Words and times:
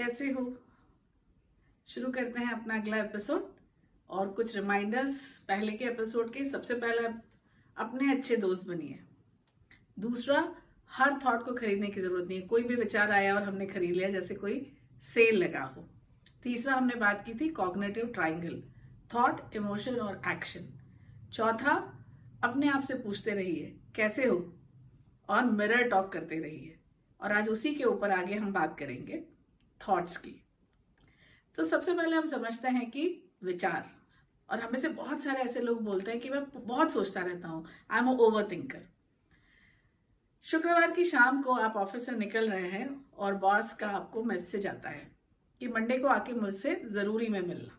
कैसे 0.00 0.30
हो? 0.30 0.58
शुरू 1.88 2.12
करते 2.12 2.40
हैं 2.40 2.52
अपना 2.52 2.74
अगला 2.74 2.96
एपिसोड 2.96 3.52
और 4.10 4.28
कुछ 4.28 4.56
रिमाइंडर्स 4.56 5.38
पहले 5.38 5.72
के 5.72 5.84
एपिसोड 5.84 6.32
के। 6.32 6.44
सबसे 6.44 6.74
पहला, 6.74 7.22
अपने 7.76 8.12
अच्छे 8.12 8.36
दोस्त 8.36 8.66
बनिए। 8.68 9.00
दूसरा, 9.98 10.54
हर 10.90 11.14
थॉट 11.26 11.44
को 11.44 11.54
खरीदने 11.54 11.86
की 11.86 12.00
ज़रूरत 12.00 12.28
नहीं 12.28 12.40
है। 12.40 12.46
कोई 12.46 12.62
भी 12.62 12.74
विचार 12.74 13.10
आया 13.10 13.34
और 13.34 13.42
हमने 13.42 13.66
खरीद 13.66 13.90
लिया, 13.90 14.08
जैसे 14.08 14.34
कोई 14.34 14.72
सेल 15.02 15.36
लगा 15.36 15.62
हो। 15.62 15.88
तीसरा, 16.42 16.74
हमने 16.74 16.94
बात 16.94 17.24
की 17.26 17.34
थी 17.34 17.48
कॉग्नेटिव 17.48 18.06
ट्राइंगल 18.06 18.62
थॉट 19.14 19.56
इमोशन 19.56 19.96
और 19.96 20.22
एक्शन 20.28 20.68
चौथा, 21.32 22.04
अपने 22.44 22.68
आप 22.68 22.82
से 22.82 22.94
पूछते 22.94 23.30
रहिए, 23.30 23.76
कैसे 23.94 24.26
हो? 24.26 24.56
और 25.28 25.44
मिरर 25.44 25.88
टॉक 25.88 26.12
करते 26.12 26.38
रहिए। 26.38 26.78
और 27.20 27.32
आज 27.32 27.48
उसी 27.48 27.74
के 27.74 27.84
ऊपर 27.84 28.10
आगे 28.10 28.34
हम 28.34 28.52
बात 28.52 28.78
करेंगे। 28.78 29.39
थॉट्स 29.88 30.16
की। 30.16 30.42
तो 31.54 31.64
सबसे 31.64 31.94
पहले 31.94 32.16
हम 32.16 32.26
समझते 32.26 32.68
हैं 32.68 32.90
कि 32.90 33.32
विचार। 33.44 33.90
और 34.48 34.60
हमें 34.60 34.78
से 34.80 34.88
बहुत 34.88 35.22
सारे 35.22 35.40
ऐसे 35.40 35.60
लोग 35.60 35.82
बोलते 35.82 36.10
हैं 36.10 36.20
कि 36.20 36.30
मैं 36.30 36.42
बहुत 36.56 36.92
सोचता 36.92 37.20
रहता 37.20 37.48
हूँ। 37.48 37.64
आई 37.90 37.98
एम 37.98 38.08
ओवर 38.08 38.48
थिंकर 38.50 38.88
शुक्रवार 40.46 40.90
की 40.90 41.04
शाम 41.04 41.42
को 41.42 41.52
आप 41.52 41.76
ऑफ़िस 41.76 42.06
से 42.06 42.12
निकल 42.12 42.50
रहे 42.50 42.68
हैं 42.68 42.88
और 43.16 43.34
बॉस 43.34 43.72
का 43.72 43.88
आपको 43.88 44.22
मैसेज 44.24 44.66
आता 44.66 44.90
है 44.90 45.06
कि 45.60 45.68
मंडे 45.68 45.98
को 45.98 46.08
आके 46.08 46.32
मुझसे 46.32 46.74
ज़रूरी 46.84 47.28
में 47.28 47.40
मिलना। 47.40 47.76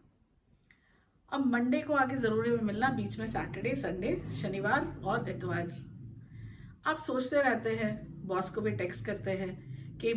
अब 1.30 1.46
मंडे 1.46 1.82
को 1.82 1.94
आके 1.94 2.16
ज़रूरी 2.16 2.52
में 2.52 2.64
मिलना 2.64 2.90
बीच 2.90 3.20
में 3.20 3.26
सैटरडे 3.28 3.76
संडे 3.76 4.22
शनिवार 4.42 4.86
और 5.04 5.30
इतवार। 5.30 5.68
आप 6.86 6.98
सोचते 6.98 7.42
रहते 7.42 7.76
हैं 7.76 7.92
बॉस 8.28 8.50
को 8.50 8.62
भी 8.62 8.72
टेक्स्ट 8.72 9.06
करते 9.06 9.32
हैं 9.32 9.98
कि 9.98 10.14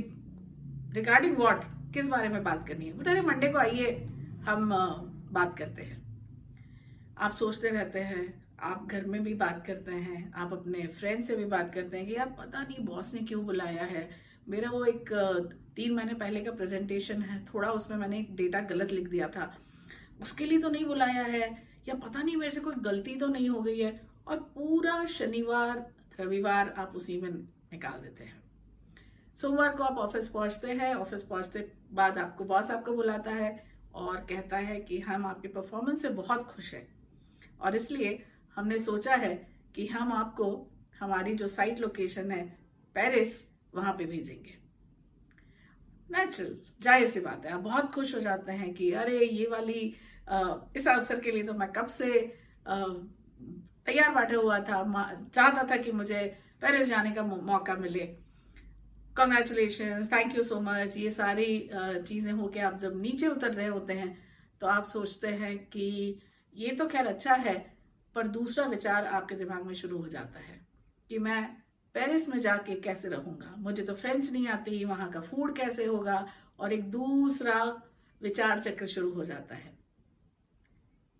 रिगार्डिंग 0.94 1.36
वॉट 1.38 1.62
किस 1.94 2.08
बारे 2.08 2.28
में 2.28 2.42
बात 2.44 2.66
करनी 2.68 2.86
है? 2.86 2.92
बता 2.92 3.12
रहे 3.12 3.22
मंडे 3.22 3.48
को 3.48 3.58
आइए, 3.58 3.94
हम 4.46 4.68
बात 5.32 5.56
करते 5.58 5.82
हैं। 5.82 6.02
आप 7.18 7.30
सोचते 7.30 7.68
रहते 7.68 8.00
हैं, 8.00 8.44
आप 8.60 8.86
घर 8.86 9.04
में 9.04 9.22
भी 9.24 9.34
बात 9.34 9.64
करते 9.66 9.92
हैं, 9.92 10.32
आप 10.32 10.52
अपने 10.52 10.86
फ्रेंड 10.86 11.24
से 11.24 11.36
भी 11.36 11.44
बात 11.44 11.74
करते 11.74 11.96
हैं 11.96 12.06
कि 12.06 12.14
यार 12.14 12.26
पता 12.38 12.62
नहीं 12.62 12.84
बॉस 12.84 13.12
ने 13.14 13.20
क्यों 13.20 13.44
बुलाया 13.46 13.84
है। 13.84 14.08
मेरा 14.48 14.70
वो 14.70 14.84
एक 14.84 15.12
तीन 15.76 15.94
महीने 15.94 16.14
पहले 16.14 16.40
का 16.40 16.50
प्रेजेंटेशन 16.50 17.22
है, 17.22 17.44
थोड़ा 17.44 17.70
उसमें 17.70 17.96
मैंने 17.98 18.18
एक 18.18 18.34
डेटा 18.36 18.60
गलत 18.60 18.92
लिख 18.92 19.08
दिया 19.08 19.28
था। 19.28 19.52
उसके 20.20 20.44
लिए 20.44 20.58
तो 20.58 20.70
नहीं 20.70 20.84
बुलाया 20.84 21.22
है, 21.22 21.50
या 21.88 21.94
पता 21.94 22.22
नहीं 22.22 22.36
मेरे 22.36 22.50
से 22.50 22.60
कोई 22.60 22.74
गलती 22.74 23.14
तो 23.14 23.28
नहीं 23.28 23.48
हो 23.48 23.62
गई 23.62 23.78
है। 23.80 24.00
और 24.26 24.38
पूरा 24.54 25.04
शनिवार, 25.04 25.86
रविवार 26.20 26.74
आप 26.78 26.96
उसी 26.96 27.20
में 27.20 27.30
निकाल 27.30 28.00
देते 28.00 28.24
हैं। 28.24 28.43
सोमवार 29.38 29.76
को 29.76 29.84
आप 29.84 29.98
ऑफ़िस 29.98 30.28
पहुँचते 30.28 30.72
हैं, 30.72 30.94
ऑफ़िस 30.94 31.22
पहुँचते 31.22 31.66
बाद 31.92 32.18
आपको 32.18 32.44
बॉस 32.44 32.70
आपको 32.70 32.92
बुलाता 32.92 33.30
है 33.32 33.64
और 33.94 34.16
कहता 34.28 34.56
है 34.58 34.80
कि 34.80 34.98
हम 35.00 35.26
आपके 35.26 35.48
परफॉर्मेंस 35.48 36.02
से 36.02 36.08
बहुत 36.10 36.46
खुश 36.46 36.72
हैं। 36.74 36.86
और 37.60 37.76
इसलिए 37.76 38.18
हमने 38.56 38.78
सोचा 38.80 39.14
है 39.16 39.34
कि 39.74 39.86
हम 39.86 40.12
आपको 40.12 40.46
हमारी 41.00 41.34
जो 41.34 41.48
साइट 41.48 41.80
लोकेशन 41.80 42.30
है 42.30 42.42
पेरिस 42.96 43.42
वहाँ 43.74 43.92
पे 43.98 44.04
भेजेंगे। 44.06 44.58
नेचुरल 46.10 46.56
ज़ाहिर 46.82 47.08
सी 47.08 47.20
बात 47.20 47.46
है, 47.46 47.52
आप 47.52 47.60
बहुत 47.60 47.90
खुश 47.94 48.14
हो 48.14 48.20
जाते 48.20 48.52
हैं 48.52 48.72
कि 48.74 48.90
अरे, 48.92 49.18
ये 49.18 49.46
वाली 49.46 49.94
इस 50.76 50.88
अवसर 50.88 51.20
के 51.20 51.30
लिए 51.30 51.42
तो 51.42 51.54
मैं 51.54 51.70
कब 51.72 51.86
से 51.88 52.10
तैयार 53.86 54.14
बैठा 54.14 54.36
हुआ 54.36 54.58
था 54.60 54.82
चाहता 55.34 55.66
था 55.70 55.76
कि 55.76 55.92
मुझे 55.92 56.22
पेरिस 56.62 56.88
जाने 56.88 57.10
का 57.12 57.22
मौका 57.24 57.74
मिले। 57.76 58.04
Congratulation 59.16 60.08
thank 60.12 60.36
you 60.36 60.42
so 60.42 60.60
much 60.60 60.96
ये 60.96 61.10
सारी 61.10 61.70
चीज़ें 61.74 62.32
होके 62.32 62.60
आप 62.60 62.78
जब 62.78 63.00
नीचे 63.02 63.26
उतर 63.28 63.52
रहे 63.52 63.66
होते 63.66 63.92
हैं 63.92 64.16
तो 64.60 64.66
आप 64.66 64.84
सोचते 64.84 65.28
हैं 65.28 65.56
कि 65.66 66.18
ये 66.54 66.70
तो 66.70 66.86
खैर 66.86 67.06
अच्छा 67.06 67.34
है, 67.34 67.54
पर 68.16 68.28
दूसरा 68.28 68.64
विचार 68.66 69.06
आपके 69.06 69.34
दिमाग 69.34 69.62
में 69.66 69.74
शुरू 69.74 69.98
हो 69.98 70.08
जाता 70.08 70.40
है 70.40 70.60
कि 71.10 71.18
मैं 71.18 71.44
पेरिस 71.94 72.28
में 72.28 72.40
जाके 72.40 72.74
कैसे 72.80 73.08
रहूँगा? 73.08 73.54
मुझे 73.58 73.82
तो 73.82 73.94
फ्रेंच 73.94 74.30
नहीं 74.32 74.46
आती, 74.48 74.84
वहाँ 74.84 75.10
का 75.10 75.20
फ़ूड 75.20 75.56
कैसे 75.56 75.84
होगा? 75.84 76.26
और 76.60 76.72
एक 76.72 76.90
दूसरा 76.90 77.62
विचार 78.20 78.58
चक्र 78.58 78.86
शुरू 78.86 79.10
हो 79.12 79.24
जाता 79.24 79.54
है। 79.54 79.72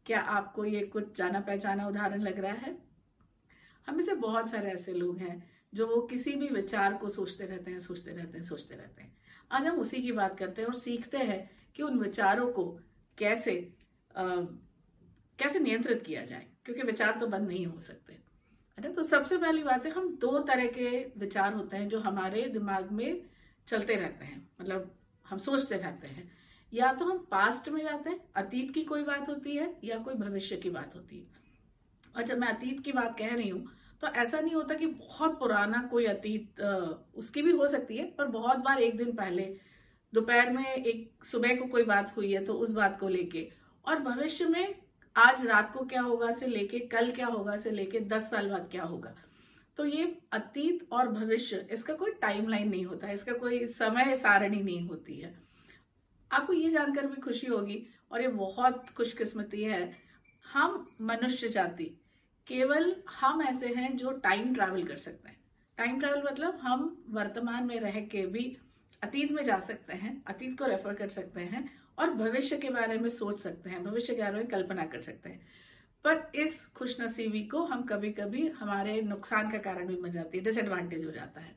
क्या 0.07 0.21
आपको 0.21 0.65
ये 0.65 0.85
कुछ 0.87 1.17
जाना 1.19 1.41
पहचाना 1.41 1.87
उदाहरण 1.89 2.21
लग 2.21 2.39
रहा 2.39 2.53
है? 2.53 2.77
हमें 3.89 4.05
से 4.05 4.15
बहुत 4.17 4.51
सारे 4.51 4.71
ऐसे 4.71 4.93
लोग 4.93 5.19
हैं 5.19 5.43
जो 5.75 5.87
वो 5.87 6.01
किसी 6.01 6.35
भी 6.37 6.49
विचार 6.49 6.95
को 6.95 7.09
सोचते 7.09 7.47
रहते 7.47 7.71
हैं 7.71 7.81
सोचते 7.81 8.11
रहते 8.11 8.39
हैं 8.39 8.45
सोचते 8.45 8.75
रहते 8.75 9.03
हैं। 9.03 9.17
आज 9.53 9.67
हम 9.67 9.79
उसी 9.79 10.03
की 10.03 10.13
बात 10.13 10.39
करते 10.39 10.63
हैं 10.63 10.69
और 10.69 10.75
सीखते 10.75 11.19
हैं 11.19 11.51
कि 11.77 11.83
उन 11.83 11.99
विचारों 11.99 12.53
को 12.53 12.65
कैसे 13.19 13.57
आ, 14.11 14.25
कैसे 15.39 15.59
नियंत्रित 15.59 16.03
किया 16.03 16.25
जाए 16.25 16.47
क्योंकि 16.65 16.83
विचार 16.83 17.19
तो 17.21 17.27
बंद 17.27 17.49
नहीं 17.49 17.67
हो 17.67 17.81
सकते। 17.81 18.13
है 18.79 18.93
तो 18.95 19.03
सबसे 19.03 19.37
पहली 19.37 19.63
बात 19.63 19.85
है 19.87 19.91
हम 19.91 20.09
दो 20.17 20.39
तरह 20.39 20.67
के 20.67 20.89
विचार 21.19 21.53
होते 21.53 21.77
हैं 21.77 21.89
जो 21.89 21.99
हमारे 22.01 22.43
दिमाग 22.49 22.91
में 22.93 23.23
चलते 23.67 23.95
रहते 23.95 24.25
हैं 24.25 24.49
मतलब 24.61 24.91
हम 25.27 25.39
सोचते 25.39 25.77
रहते 25.77 26.07
हैं। 26.07 26.31
या 26.73 26.93
तो 26.93 27.05
हम 27.05 27.19
पास्ट 27.31 27.69
में 27.69 27.83
जाते 27.83 28.11
हैं 28.11 28.21
अतीत 28.37 28.73
की 28.75 28.83
कोई 28.85 29.03
बात 29.03 29.29
होती 29.29 29.57
है 29.57 29.75
या 29.85 29.99
कोई 29.99 30.15
भविष्य 30.15 30.57
की 30.57 30.71
बात 30.71 30.95
होती 30.97 31.19
है। 31.19 31.43
और 32.15 32.23
जब 32.23 32.39
मैं 32.39 32.49
अतीत 32.49 32.81
की 32.81 32.93
बात 32.93 33.17
कह 33.19 33.35
रही 33.35 33.49
हूँ 33.49 33.67
तो 34.05 34.09
ऐसा 34.13 34.39
नहीं 34.41 34.55
होता 34.55 34.75
कि 34.75 34.87
बहुत 34.87 35.39
पुराना 35.39 35.81
कोई 35.91 36.05
अतीत 36.07 36.61
उसकी 37.17 37.43
भी 37.43 37.51
हो 37.53 37.67
सकती 37.69 37.97
है, 37.97 38.05
पर 38.09 38.27
बहुत 38.29 38.59
बार 38.59 38.81
एक 38.81 38.97
दिन 38.97 39.13
पहले, 39.13 39.43
दोपहर 40.13 40.51
में 40.51 40.65
एक, 40.67 41.25
सुबह 41.25 41.55
को 41.57 41.67
कोई 41.67 41.83
बात 41.85 42.17
हुई 42.17 42.33
है 42.33 42.45
तो 42.45 42.55
उस 42.55 42.73
बात 42.73 42.99
को 43.01 43.09
लेके, 43.09 43.49
और 43.85 44.01
भविष्य 44.01 44.47
में 44.47 44.75
आज 45.17 45.47
रात 45.47 45.73
को 45.73 45.85
क्या 45.87 46.03
होगा 46.03 46.31
से 46.33 46.47
लेके 46.47 46.79
कल 46.89 47.11
क्या 47.11 47.27
होगा 47.27 47.57
से 47.57 47.71
लेके 47.71 48.01
दस 48.03 48.31
साल 48.31 48.51
बाद 48.51 48.69
क्या 48.71 48.83
होगा। 48.85 49.15
तो 49.79 49.85
ये 49.87 50.05
अतीत 50.33 50.87
और 50.93 51.09
भविष्य, 51.11 51.67
इसका 51.73 51.95
कोई 51.95 52.13
टाइमलाइन 52.21 52.69
नहीं 52.69 52.85
होता 52.85 53.07
है 53.07 53.15
इसका 53.15 53.33
कोई 53.35 53.67
समय 53.69 54.17
सारणी 54.19 54.63
नहीं 54.63 54.87
होती 54.89 55.21
है। 55.21 55.35
आपको 56.31 56.53
ये 56.53 56.71
जानकर 56.71 57.07
भी 57.07 57.21
खुशी 57.23 57.47
होगी, 57.47 57.87
और 58.13 58.21
ये 58.21 58.29
बहुत 58.29 58.87
खुशकिस्मती 58.97 59.63
है, 59.65 59.93
हम 60.45 60.87
मनुष्य 61.03 61.49
जाति 61.49 61.95
केवल 62.47 62.95
हम 63.11 63.43
ऐसे 63.43 63.69
हैं 63.69 63.97
जो 63.97 64.11
टाइम 64.25 64.55
ट्रैवल 64.55 64.85
कर 64.85 64.97
सकते 64.97 65.29
हैं। 65.29 65.37
टाइम 65.79 65.99
ट्रैवल 66.01 66.23
मतलब 66.23 66.59
हम 66.63 67.05
वर्तमान 67.11 67.65
में 67.65 67.79
रह 67.81 68.01
के 68.07 68.27
भी 68.27 68.57
अतीत 69.03 69.33
में 69.33 69.43
जा 69.45 69.59
सकते 69.61 69.97
हैं 69.97 70.23
अतीत 70.29 70.59
को 70.59 70.67
रेफर 70.67 70.95
कर 70.95 71.09
सकते 71.09 71.41
हैं 71.43 71.69
और 71.99 72.11
भविष्य 72.15 72.57
के 72.57 72.71
बारे 72.71 72.99
में 72.99 73.09
सोच 73.11 73.41
सकते 73.41 73.71
हैं 73.71 73.83
भविष्य 73.85 74.15
के 74.15 74.23
बारे 74.23 74.37
में 74.37 74.47
कल्पना 74.47 74.85
कर 74.85 75.01
सकते 75.01 75.31
हैं। 75.31 75.41
पर 76.05 76.31
इस 76.35 76.65
खुशनसीबी 76.67 77.43
को 77.45 77.65
हम 77.65 77.83
कभी 77.83 78.11
कभी 78.13 78.47
हमारे 78.49 79.01
नुकसान 79.03 79.51
का 79.51 79.59
कारण 79.59 79.87
भी 79.87 79.97
बन 79.97 80.11
जाती 80.11 80.39
है 80.39 80.45
डिसएडवांटेज 80.45 81.05
हो 81.05 81.11
जाता 81.11 81.41
है। 81.41 81.57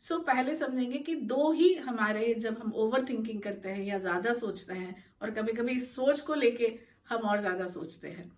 सो 0.00 0.14
so, 0.14 0.26
पहले 0.26 0.54
समझेंगे 0.54 0.98
कि 0.98 1.14
दो 1.14 1.50
ही 1.52 1.74
हमारे 1.74 2.34
जब 2.34 2.58
हम 2.58 2.72
ओवर 2.74 3.04
थिंकिंग 3.08 3.40
करते 3.42 3.68
हैं 3.68 3.84
या 3.84 3.98
ज़्यादा 3.98 4.32
सोचते 4.32 4.74
हैं 4.74 4.94
और 5.22 5.30
कभी 5.30 5.52
कभी 5.52 5.72
इस 5.72 5.94
सोच 5.94 6.20
को 6.20 6.34
लेके 6.34 6.72
हम 7.08 7.28
और 7.28 7.40
ज़्यादा 7.40 7.66
सोचते 7.66 8.08
हैं। 8.08 8.30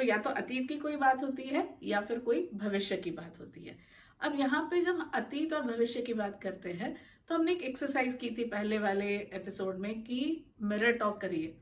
तो 0.00 0.04
या 0.04 0.16
तो 0.16 0.30
अतीत 0.30 0.68
की 0.68 0.76
कोई 0.76 0.96
बात 0.96 1.22
होती 1.22 1.42
है 1.44 1.62
या 1.82 2.00
फिर 2.00 2.18
कोई 2.18 2.48
भविष्य 2.54 2.96
की 2.96 3.10
बात 3.10 3.38
होती 3.40 3.64
है। 3.64 3.76
अब 4.20 4.38
यहाँ 4.38 4.62
पे 4.70 4.80
जब 4.82 5.00
अतीत 5.14 5.52
और 5.52 5.62
भविष्य 5.62 6.00
की 6.02 6.14
बात 6.14 6.38
करते 6.42 6.70
हैं 6.72 6.94
तो 7.28 7.34
हमने 7.34 7.52
एक 7.52 7.62
एक्सरसाइज 7.62 8.14
की 8.14 8.30
थी 8.30 8.44
पहले 8.44 8.78
वाले 8.78 9.08
एपिसोड 9.34 9.78
में 9.78 9.92
कि 10.02 10.20
मिरर 10.62 10.92
टॉक 10.92 11.20
करिए। 11.20 11.54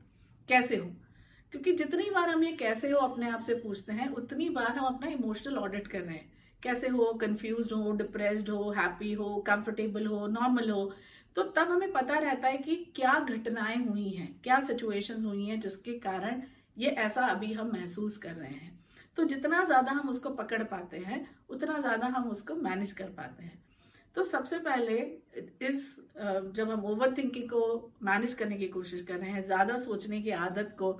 कैसे 0.49 0.75
हो? 0.75 0.85
क्योंकि 1.53 1.71
जितनी 1.73 2.09
बार 2.09 2.29
हम 2.29 2.43
ये 2.43 2.51
कैसे 2.51 2.89
हो 2.89 2.99
अपने 2.99 3.29
आप 3.29 3.39
से 3.39 3.55
पूछते 3.55 3.93
हैं, 3.93 4.07
उतनी 4.09 4.47
बार 4.49 4.67
हम 4.67 4.85
अपना 4.85 5.09
इमोशनल 5.09 5.57
ऑडिट 5.57 5.87
कर 5.87 6.01
रहे 6.01 6.15
हैं। 6.15 6.31
कैसे 6.63 6.87
हो? 6.87 7.11
कंफ्यूज 7.13 7.71
हो 7.73 7.91
डिप्रेस्ड 7.93 8.49
हो 8.49 8.69
हैप्पी 8.71 9.11
हो 9.13 9.35
कंफर्टेबल 9.47 10.05
हो 10.05 10.27
नॉर्मल 10.27 10.69
हो? 10.69 10.91
तो 11.35 11.43
तब 11.43 11.71
हमें 11.71 11.91
पता 11.91 12.19
रहता 12.19 12.47
है 12.47 12.57
कि 12.57 12.75
क्या 12.95 13.19
घटनाएँ 13.19 13.83
हुई 13.85 14.09
हैं, 14.09 14.33
क्या 14.43 14.59
सिचुएशंस 14.61 15.25
हुई 15.25 15.45
हैं 15.45 15.59
जिसके 15.59 15.97
कारण 15.99 16.41
ये 16.79 16.89
ऐसा 16.99 17.25
अभी 17.27 17.51
हम 17.53 17.71
महसूस 17.73 18.17
कर 18.17 18.33
रहे 18.33 18.49
हैं। 18.49 18.77
तो 19.17 19.23
जितना 19.25 19.63
ज़्यादा 19.63 19.91
हम 19.91 20.09
उसको 20.09 20.29
पकड़ 20.31 20.63
पाते 20.65 20.97
हैं, 20.99 21.25
उतना 21.49 21.79
ज़्यादा 21.79 22.07
हम 22.07 22.29
उसको 22.31 22.55
मैनेज 22.57 22.91
कर 22.91 23.09
पाते 23.11 23.43
हैं। 23.43 23.57
तो 24.15 24.23
सबसे 24.23 24.59
पहले 24.59 24.97
इस 25.67 25.95
जब 26.55 26.69
हम 26.69 26.85
ओवर 26.85 27.13
थिंकिंग 27.17 27.49
को 27.49 27.91
मैनेज 28.03 28.33
करने 28.33 28.57
की 28.57 28.67
कोशिश 28.69 29.01
कर 29.01 29.15
रहे 29.15 29.29
हैं, 29.29 29.41
ज़्यादा 29.43 29.77
सोचने 29.77 30.21
की 30.21 30.31
आदत 30.31 30.75
को 30.79 30.99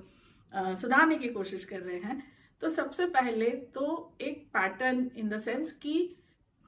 सुधारने 0.52 1.16
की 1.18 1.28
कोशिश 1.30 1.64
कर 1.64 1.80
रहे 1.80 1.98
हैं 1.98 2.22
तो 2.62 2.68
सबसे 2.68 3.06
पहले 3.08 3.50
तो 3.74 4.16
एक 4.20 4.46
पैटर्न 4.54 5.10
इन 5.16 5.28
द 5.28 5.36
सेंस 5.38 5.72
कि 5.82 5.94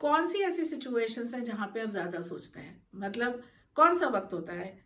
कौन 0.00 0.26
सी 0.26 0.38
ऐसी 0.43 0.65
सिचुएशंस 0.65 1.35
हैं 1.35 1.43
जहाँ 1.44 1.67
पे 1.75 1.81
आप 1.81 1.91
ज़्यादा 1.91 2.20
सोचते 2.23 2.61
हैं? 2.61 2.82
मतलब 2.94 3.43
कौन 3.76 3.99
सा 3.99 4.06
वक्त 4.08 4.32
होता 4.32 4.53
है? 4.53 4.79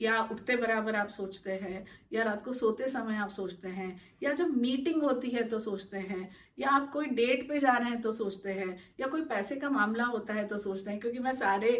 या 0.00 0.20
उठते 0.32 0.56
बराबर 0.56 0.96
आप 0.96 1.08
सोचते 1.08 1.52
हैं 1.52 1.84
या 2.12 2.22
रात 2.22 2.44
को 2.44 2.52
सोते 2.52 2.88
समय 2.88 3.16
आप 3.16 3.28
सोचते 3.28 3.68
हैं 3.68 4.00
या 4.22 4.32
जब 4.32 4.56
मीटिंग 4.56 5.02
होती 5.02 5.30
है 5.30 5.42
तो 5.42 5.58
सोचते 5.58 5.98
हैं 5.98 6.28
या 6.58 6.70
आप 6.70 6.90
कोई 6.92 7.06
डेट 7.06 7.48
पे 7.48 7.58
जा 7.58 7.76
रहे 7.76 7.90
हैं 7.90 8.00
तो 8.00 8.12
सोचते 8.12 8.52
हैं 8.52 8.76
या 9.00 9.06
कोई 9.06 9.22
पैसे 9.24 9.56
का 9.56 9.70
मामला 9.70 10.04
होता 10.04 10.34
है 10.34 10.46
तो 10.48 10.58
सोचते 10.58 10.90
हैं 10.90 11.00
क्योंकि 11.00 11.18
मैं 11.18 11.32
सारे 11.32 11.70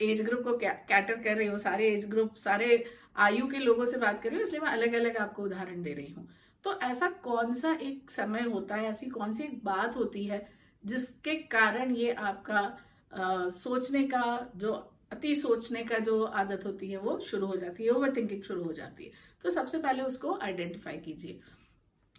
एज 0.00 0.20
ग्रुप 0.20 0.42
को 0.44 0.56
कैटर 0.58 1.22
कर 1.22 1.36
रही 1.36 1.46
हूँ 1.46 1.58
सारे 1.58 1.88
एज 1.88 2.06
ग्रुप 2.10 2.34
सारे 2.34 2.84
आयु 3.16 3.46
के 3.46 3.58
लोगों 3.58 3.84
से 3.84 3.98
बात 3.98 4.22
कर 4.22 4.28
रही 4.28 4.38
हूँ 4.38 4.46
इसलिए 4.46 4.60
मैं 4.60 4.70
अलग 4.70 4.92
अलग 4.92 5.16
आपको 5.16 5.42
उदाहरण 5.42 5.82
दे 5.82 5.92
रही 5.92 6.12
हूँ। 6.12 6.28
तो 6.64 6.72
ऐसा 6.82 7.08
कौन 7.24 7.54
सा 7.54 7.72
एक 7.82 8.10
समय 8.10 8.42
होता 8.42 8.74
है 8.74 8.88
ऐसी 8.90 9.06
कौन 9.06 9.32
सी 9.32 9.42
एक 9.44 9.64
बात 9.64 9.96
होती 9.96 10.24
है 10.26 10.46
जिसके 10.84 11.34
कारण 11.34 11.90
ये 11.96 12.12
आपका 12.12 12.60
आ, 13.12 13.50
सोचने 13.50 14.02
का 14.04 14.52
जो 14.56 14.72
अति 15.14 15.34
सोचने 15.36 15.82
का 15.84 15.98
जो 16.00 16.22
आदत 16.42 16.66
होती 16.66 16.90
है 16.90 16.98
वो 17.00 17.18
शुरू 17.22 17.46
हो 17.46 17.56
जाती 17.56 17.84
है 17.84 17.90
ओवर 17.90 18.16
थिंकिंग 18.16 18.42
शुरू 18.42 18.62
हो 18.64 18.72
जाती 18.72 19.04
है। 19.04 19.10
तो 19.44 19.50
सबसे 19.50 19.78
पहले 19.78 20.02
उसको 20.02 20.38
आइडेंटिफाई 20.42 20.96
कीजिए 20.98 21.40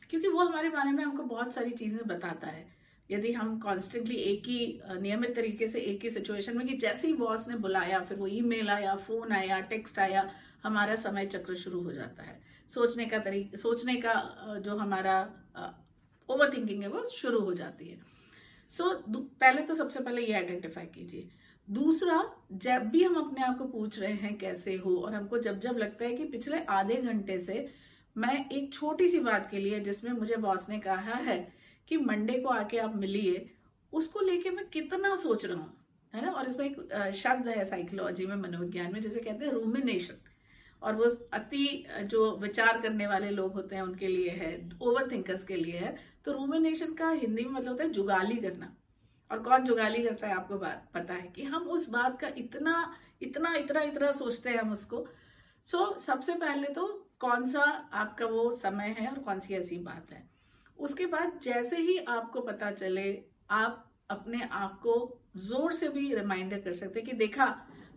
क्योंकि 0.10 0.28
वो 0.28 0.40
हमारे 0.40 0.70
बारे 0.70 0.92
में 0.92 1.04
हमको 1.04 1.24
बहुत 1.26 1.54
सारी 1.54 1.72
चीज़ें 1.74 2.08
बताता 2.08 2.48
है। 2.48 2.66
यदि 3.10 3.32
हम 3.34 3.58
कॉन्स्टेंटली 3.60 4.16
एक 4.16 4.48
ही 4.48 4.80
नियमित 5.02 5.36
तरीके 5.36 5.68
से 5.68 5.80
एक 5.82 6.04
ही 6.04 6.10
सिचुएशन 6.10 6.58
में 6.58 6.66
कि 6.68 6.78
जैसे 6.78 7.08
ही 7.08 7.14
बॉस 7.14 7.48
ने 7.48 7.56
बुलाया 7.58 8.00
फिर 8.02 8.18
वो 8.18 8.28
ईमेल 8.30 8.70
आया 8.70 8.96
फ़ोन 8.98 9.32
आया 9.32 9.60
टेक्स्ट 9.72 10.00
आया 10.00 10.30
हमारा 10.64 10.96
समय 10.96 11.26
चक्र 11.28 11.56
शुरू 11.56 11.82
हो 11.82 11.92
जाता 11.92 12.24
है। 12.24 12.40
सोचने 12.72 13.06
का 13.06 13.18
तरीका 13.20 13.58
सोचने 13.58 13.96
का 14.06 14.14
जो 14.66 14.76
हमारा 14.78 15.20
ओवर 16.30 16.54
थिंकिंग 16.54 16.82
है 16.84 16.90
वो 16.90 17.06
शुरू 17.08 17.40
हो 17.40 17.54
जाती 17.54 17.88
है। 17.88 18.00
सो 18.72 18.84
so, 18.84 19.18
पहले 19.42 19.62
तो 19.62 19.74
सबसे 19.76 20.00
पहले 20.00 20.22
ये 20.22 20.34
आइडेंटिफाई 20.34 20.86
कीजिए। 20.86 21.30
दूसरा, 21.68 22.24
जब 22.54 22.90
भी 22.90 23.04
हम 23.04 23.16
अपने 23.16 23.44
आप 23.44 23.58
को 23.58 23.66
पूछ 23.68 24.00
रहे 24.00 24.14
हैं 24.14 24.38
कैसे 24.38 24.76
हो 24.76 24.96
और 24.98 25.14
हमको 25.14 25.38
जब 25.40 25.60
जब 25.60 25.78
लगता 25.78 26.06
है 26.06 26.14
कि 26.14 26.26
पिछले 26.26 26.60
आधे 26.72 26.96
घंटे 26.96 27.40
से 27.40 27.68
मैं 28.16 28.34
एक 28.50 28.74
छोटी 28.74 29.08
सी 29.08 29.20
बात 29.20 29.48
के 29.52 29.60
लिए 29.60 29.80
जिसमें 29.80 30.12
मुझे 30.12 30.36
बॉस 30.38 30.68
ने 30.70 30.80
कहा 30.80 31.16
है 31.22 31.38
कि 31.88 31.98
मंडे 31.98 32.34
को 32.34 32.50
आके 32.50 32.78
आप 32.78 32.96
मिलिए, 32.96 33.50
उसको 33.94 34.20
लेके 34.20 34.50
मैं 34.50 34.66
कितना 34.70 35.16
सोच 35.16 35.46
रहा 35.46 35.58
हूँ, 35.58 35.74
है 36.14 36.22
ना? 36.22 36.32
और 36.32 36.48
इसमें 36.48 36.66
एक 36.66 37.12
शब्द 37.16 37.48
है 37.48 37.66
साइकोलॉजी 37.66 38.26
में, 38.26 38.36
मनोविज्ञान 38.36 38.94
में, 38.94 39.02
जैसे 39.02 39.20
कहते 39.20 39.46
हैं 39.46 39.52
रूमिनेशन 39.54 40.22
और 40.82 40.96
वो 40.96 41.06
अति 41.34 41.86
जो 42.04 42.36
विचार 42.38 42.82
करने 42.82 43.08
वाले 43.08 43.30
लोग 43.32 43.54
होते 43.54 43.76
हैं 43.76 43.84
उनके 43.84 44.08
लिए 44.08 44.30
है 44.32 44.58
ओवर 44.82 45.12
थिंकर्स 45.12 45.44
के 45.44 45.56
लिए 45.56 45.78
है 45.78 45.96
तो 46.26 46.32
रूमिनेशन 46.32 46.94
का 46.94 47.10
हिंदी 47.12 47.44
में 47.44 47.52
मतलब 47.52 47.70
होता 47.70 47.84
है 47.84 47.90
जुगाली 47.90 48.36
करना। 48.38 48.76
और 49.32 49.40
कौन 49.40 49.64
जुगाली 49.64 50.04
करता 50.04 50.28
है 50.28 50.34
आपको 50.34 50.58
बात 50.58 50.88
पता 50.94 51.14
है 51.14 51.28
कि 51.28 51.44
हम 51.44 51.64
उस 51.68 51.90
बात 51.90 52.20
का 52.20 52.28
इतना 52.38 52.94
इतना 53.22 53.54
इतना 53.56 53.82
इतना 53.82 54.12
सोचते 54.12 54.50
हैं 54.50 54.58
हम 54.58 54.72
उसको। 54.72 55.06
सो 55.68 55.78
so, 55.78 55.98
सबसे 55.98 56.34
पहले 56.34 56.68
तो 56.68 56.88
कौन 57.20 57.46
सा 57.48 57.62
आपका 57.94 58.26
वो 58.26 58.52
समय 58.52 58.96
है 59.00 59.08
और 59.08 59.20
कौन 59.20 59.40
सी 59.40 59.54
ऐसी 59.54 59.78
बात 59.78 60.12
है? 60.12 60.24
उसके 60.78 61.06
बाद 61.06 61.40
जैसे 61.44 61.78
ही 61.78 61.98
आपको 61.98 62.42
पता 62.42 62.72
चले 62.72 63.24
आप 63.52 63.82
अपने 64.10 64.42
आप 64.52 64.80
को 64.80 65.22
ज़ोर 65.38 65.74
से 65.74 65.90
भी 65.90 66.14
रिमाइंडर 66.16 66.60
कर 66.60 66.74
सकते 66.74 67.02
कि 67.02 67.14
देखा 67.14 67.46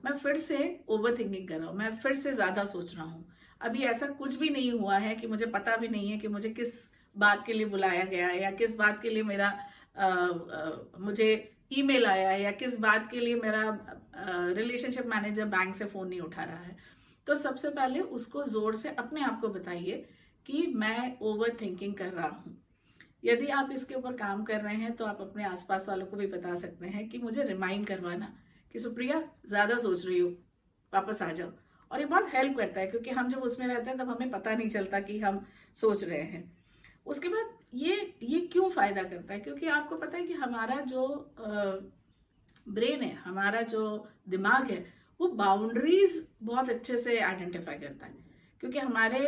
मैं 0.04 0.16
फिर 0.18 0.36
से 0.36 0.58
ओवर 0.88 1.18
थिंकिंग 1.18 1.48
कर 1.48 1.58
रहा 1.58 1.68
हूँ 1.68 1.76
मैं 1.76 1.96
फिर 1.96 2.14
से 2.14 2.32
ज़्यादा 2.34 2.64
सोच 2.64 2.94
रहा 2.94 3.04
हूँ। 3.04 3.24
अभी 3.60 3.82
ऐसा 3.82 4.06
कुछ 4.06 4.34
भी 4.34 4.48
नहीं 4.48 4.70
हुआ 4.72 4.98
है 4.98 5.14
कि 5.16 5.26
मुझे 5.26 5.46
पता 5.46 5.76
भी 5.76 5.88
नहीं 5.88 6.10
है 6.10 6.18
कि 6.18 6.28
मुझे 6.28 6.48
किस 6.50 6.74
बात 7.16 7.44
के 7.46 7.52
लिए 7.52 7.66
बुलाया 7.66 8.04
गया 8.04 8.28
है 8.28 8.42
या 8.42 8.50
किस 8.50 8.76
बात 8.76 9.00
के 9.02 9.10
लिए 9.10 9.22
मेरा 9.22 9.52
मुझे 11.00 11.30
ईमेल 11.72 12.06
आया 12.06 12.28
है 12.30 12.40
या 12.42 12.50
किस 12.52 12.78
बात 12.80 13.10
के 13.10 13.20
लिए 13.20 13.34
मेरा 13.36 13.62
रिलेशनशिप 14.52 15.06
मैनेजर 15.06 15.44
बैंक 15.46 15.74
से 15.74 15.84
फ़ोन 15.86 16.08
नहीं 16.08 16.20
उठा 16.20 16.42
रहा 16.42 16.58
है। 16.58 16.76
तो 17.26 17.34
सबसे 17.36 17.70
पहले 17.70 18.00
उसको 18.00 18.44
ज़ोर 18.46 18.74
से 18.74 18.88
अपने 18.96 19.22
आप 19.22 19.40
को 19.40 19.48
बताइए 19.50 20.04
कि 20.46 20.66
मैं 20.76 21.18
ओवर 21.22 21.56
थिंकिंग 21.60 21.94
कर 21.94 22.08
रहा 22.08 22.28
हूँ। 22.28 22.56
यदि 23.24 23.46
आप 23.52 23.70
इसके 23.72 23.94
ऊपर 23.94 24.12
काम 24.16 24.42
कर 24.44 24.60
रहे 24.60 24.74
हैं 24.76 24.94
तो 24.96 25.04
आप 25.04 25.20
अपने 25.20 25.44
आसपास 25.44 25.88
वालों 25.88 26.06
को 26.06 26.16
भी 26.16 26.26
बता 26.28 26.54
सकते 26.56 26.88
हैं 26.88 27.08
कि 27.08 27.18
मुझे 27.18 27.42
रिमाइंड 27.44 27.86
करवाना 27.86 28.32
कि, 28.74 28.78
सुप्रिया, 28.78 29.22
ज़्यादा 29.48 29.78
सोच 29.78 30.06
रही 30.06 30.18
हो, 30.18 30.28
वापस 30.92 31.22
आ 31.22 31.30
जाओ। 31.32 31.50
और 31.90 32.00
ये 32.00 32.06
बहुत 32.06 32.34
हेल्प 32.34 32.56
करता 32.56 32.80
है, 32.80 32.86
क्योंकि 32.86 33.10
हम 33.10 33.28
जब 33.28 33.42
उसमें 33.42 33.66
रहते 33.66 33.90
हैं 33.90 33.98
तब 33.98 34.10
हमें 34.10 34.30
पता 34.30 34.54
नहीं 34.54 34.68
चलता 34.70 35.00
कि 35.00 35.18
हम 35.20 35.44
सोच 35.76 36.04
रहे 36.04 36.20
हैं। 36.22 36.42
उसके 37.08 37.28
बाद 37.28 37.56
ये 37.74 38.14
ये 38.24 38.40
क्यों 38.52 38.68
फ़ायदा 38.70 39.02
करता 39.02 39.34
है? 39.34 39.40
क्योंकि 39.40 39.66
आपको 39.68 39.96
पता 39.96 40.16
है 40.16 40.24
कि 40.26 40.32
हमारा 40.34 40.80
जो 40.82 41.06
ब्रेन 42.66 43.02
है, 43.02 43.14
हमारा 43.16 43.60
जो 43.64 44.08
दिमाग 44.28 44.70
है, 44.70 44.84
वो 45.20 45.28
बाउंड्रीज 45.28 46.26
बहुत 46.42 46.70
अच्छे 46.70 46.98
से 46.98 47.18
आइडेंटिफाई 47.20 47.78
करता 47.78 48.06
है। 48.06 48.14
क्योंकि 48.60 48.78
हमारे 48.78 49.20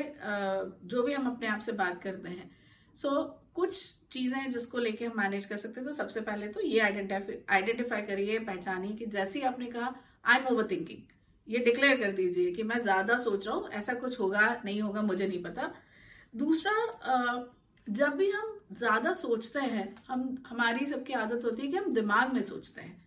जो 0.84 1.02
भी 1.02 1.12
हम 1.12 1.26
अपने 1.26 1.48
आप 1.48 1.60
से 1.60 1.72
बात 1.74 2.02
करते 2.02 2.28
हैं 2.30 2.50
सो 2.96 3.10
कुछ 3.54 3.76
चीज़ें 4.12 4.50
जिसको 4.50 4.78
लेके 4.78 5.04
हम 5.04 5.16
मैनेज 5.16 5.44
कर 5.44 5.56
सकते 5.56 5.80
हैं 5.80 5.86
तो 5.86 5.92
सबसे 5.94 6.20
पहले 6.20 6.48
तो 6.48 6.60
ये 6.60 6.80
आइडेंटिफाई 6.80 8.02
करिए, 8.02 8.38
पहचानिए 8.40 8.92
कि 8.92 9.06
जैसे 9.08 9.38
ही 9.38 9.44
आपने 9.44 9.66
कहा 9.66 9.94
आई 10.24 10.38
एम 10.38 10.46
ओवर 10.46 10.68
थिंकिंग 10.70 10.98
ये 11.48 11.58
डिक्लेयर 11.60 12.00
कर 12.00 12.12
दीजिए 12.12 12.52
कि 12.52 12.62
मैं 12.62 12.78
ज़्यादा 12.80 13.16
सोच 13.18 13.46
रहा 13.46 13.56
हूँ, 13.56 13.68
ऐसा 13.70 13.94
कुछ 13.94 14.18
होगा, 14.20 14.60
नहीं 14.64 14.80
होगा, 14.82 15.02
मुझे 15.02 15.26
नहीं 15.26 15.42
पता। 15.42 15.72
दूसरा 16.34 16.72
जब 17.86 18.16
भी 18.16 18.30
हम 18.30 18.58
ज़्यादा 18.72 19.12
सोचते 19.12 19.60
हैं 19.60 19.94
हम 20.08 20.22
हमारी 20.46 20.86
सबकी 20.86 21.12
आदत 21.14 21.44
होती 21.44 21.62
है 21.62 21.68
कि 21.68 21.76
हम 21.76 21.92
दिमाग 21.92 22.32
में 22.34 22.42
सोचते 22.42 22.80
हैं। 22.80 22.98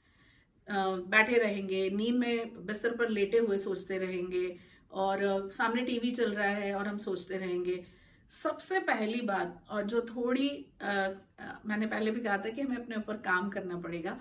बैठे 1.09 1.37
रहेंगे 1.37 1.89
नींद 1.89 2.15
में 2.15 2.65
बिस्तर 2.65 2.95
पर 2.97 3.09
लेटे 3.09 3.37
हुए 3.37 3.57
सोचते 3.57 3.97
रहेंगे 3.97 4.55
और 4.93 5.49
सामने 5.53 5.81
टीवी 5.81 6.11
चल 6.11 6.33
रहा 6.33 6.47
है 6.47 6.73
और 6.75 6.87
हम 6.87 6.97
सोचते 6.99 7.37
रहेंगे। 7.37 7.83
सबसे 8.31 8.79
पहली 8.81 9.21
बात 9.21 9.63
और 9.69 9.83
जो 9.83 10.01
थोड़ी 10.01 10.49
आ, 10.83 11.07
मैंने 11.65 11.87
पहले 11.87 12.11
भी 12.11 12.21
कहा 12.21 12.37
था 12.37 12.49
कि 12.49 12.61
हमें 12.61 12.77
अपने 12.77 12.95
ऊपर 12.95 13.17
काम 13.25 13.49
करना 13.49 13.79
पड़ेगा। 13.79 14.17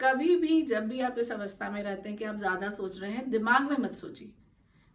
कभी 0.00 0.36
भी 0.36 0.60
जब 0.62 0.88
भी 0.88 1.00
आप 1.00 1.18
इस 1.18 1.32
अवस्था 1.32 1.70
में 1.70 1.82
रहते 1.82 2.08
हैं 2.08 2.18
कि 2.18 2.24
आप 2.24 2.38
ज़्यादा 2.38 2.70
सोच 2.70 3.00
रहे 3.00 3.10
हैं 3.12 3.30
दिमाग 3.30 3.70
में 3.70 3.76
मत 3.78 3.94
सोचिए। 3.96 4.32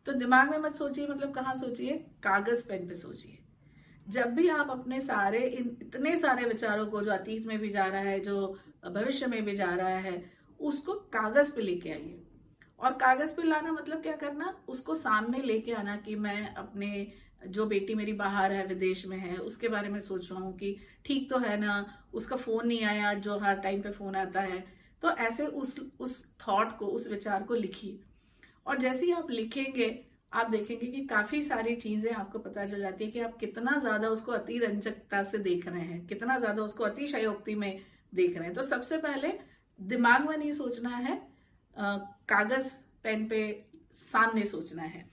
तो 0.07 0.13
दिमाग 0.13 0.49
में 0.51 0.57
मत 0.59 0.75
सोचिए 0.75 1.07
मतलब 1.07 1.33
कहाँ 1.33 1.55
सोचिए? 1.55 1.97
कागज़ 2.23 2.67
पेन 2.67 2.87
पे 2.87 2.95
सोचिए। 2.95 3.37
जब 4.11 4.33
भी 4.33 4.47
आप 4.47 4.69
अपने 4.69 5.01
सारे, 5.01 5.39
इन 5.39 5.77
इतने 5.81 6.15
सारे 6.15 6.45
विचारों 6.45 6.87
को 6.87 7.01
जो 7.01 7.11
अतीत 7.11 7.45
में 7.45 7.59
भी 7.59 7.69
जा 7.69 7.85
रहा 7.85 8.01
है, 8.01 8.19
जो 8.19 8.59
भविष्य 8.87 9.25
में 9.25 9.45
भी 9.45 9.55
जा 9.55 9.75
रहा 9.75 9.97
है, 9.97 10.31
उसको 10.59 10.93
कागज़ 10.93 11.55
पे 11.55 11.61
लेके 11.61 11.89
आइए। 11.89 12.23
और 12.79 12.93
कागज़ 12.93 13.35
पे 13.35 13.43
लाना 13.43 13.71
मतलब 13.71 14.01
क्या 14.01 14.15
करना? 14.15 14.63
उसको 14.67 14.95
सामने 14.95 15.41
लेके 15.41 15.71
आना 15.71 15.95
कि 15.95 16.15
मैं 16.15 16.53
अपने, 16.53 17.11
जो 17.47 17.65
बेटी 17.65 17.95
मेरी 17.95 18.13
बाहर 18.13 18.51
है, 18.51 18.67
विदेश 18.67 19.05
में 19.07 19.17
है, 19.17 19.37
उसके 19.37 19.67
बारे 19.67 19.89
में 19.89 19.99
सोच 19.99 20.31
रहा 20.31 20.41
हूँ 20.41 20.57
कि 20.57 20.77
ठीक 21.05 21.29
तो 21.29 21.37
है 21.37 21.57
ना, 21.59 21.85
उसका 22.13 22.35
फ़ोन 22.35 22.67
नहीं 22.67 22.83
आया, 22.83 23.13
जो 23.13 23.37
हर 23.37 23.55
टाइम 23.55 23.81
पे 23.81 23.91
फ़ोन 23.91 24.15
आता 24.15 24.41
है। 24.41 24.65
तो 25.01 25.09
ऐसे 25.09 25.45
उस 25.45 25.91
उस 25.99 26.35
थॉट 26.47 26.77
को, 26.77 26.85
उस 26.85 27.07
विचार 27.07 27.43
को 27.43 27.55
लिखिए। 27.55 27.99
और 28.65 28.77
जैसे 28.77 29.05
ही 29.05 29.11
आप 29.11 29.31
लिखेंगे 29.31 30.10
आप 30.31 30.49
देखेंगे 30.49 30.87
कि 30.87 31.05
काफ़ी 31.05 31.41
सारी 31.43 31.75
चीज़ें 31.75 32.11
आपको 32.13 32.39
पता 32.39 32.65
चल 32.65 32.79
जाती 32.79 33.05
है 33.05 33.11
कि 33.11 33.19
आप 33.19 33.37
कितना 33.37 33.77
ज़्यादा 33.79 34.09
उसको 34.09 34.31
अति 34.31 34.57
रंजकता 34.57 35.21
से 35.23 35.37
देख 35.39 35.67
रहे 35.67 35.81
हैं 35.81 36.05
कितना 36.07 36.37
ज़्यादा 36.39 36.63
उसको 36.63 36.83
अतिशयोक्ति 36.83 37.55
में 37.55 37.79
देख 38.13 38.37
रहे 38.37 38.45
हैं। 38.45 38.53
तो 38.55 38.63
सबसे 38.63 38.97
पहले 38.97 39.33
दिमाग 39.79 40.29
में 40.29 40.37
नहीं 40.37 40.51
सोचना 40.53 40.89
है 40.89 41.21
कागज़ 41.75 42.73
पेन 43.03 43.27
पे 43.27 43.41
सामने 43.93 44.45
सोचना 44.45 44.83
है। 44.83 45.09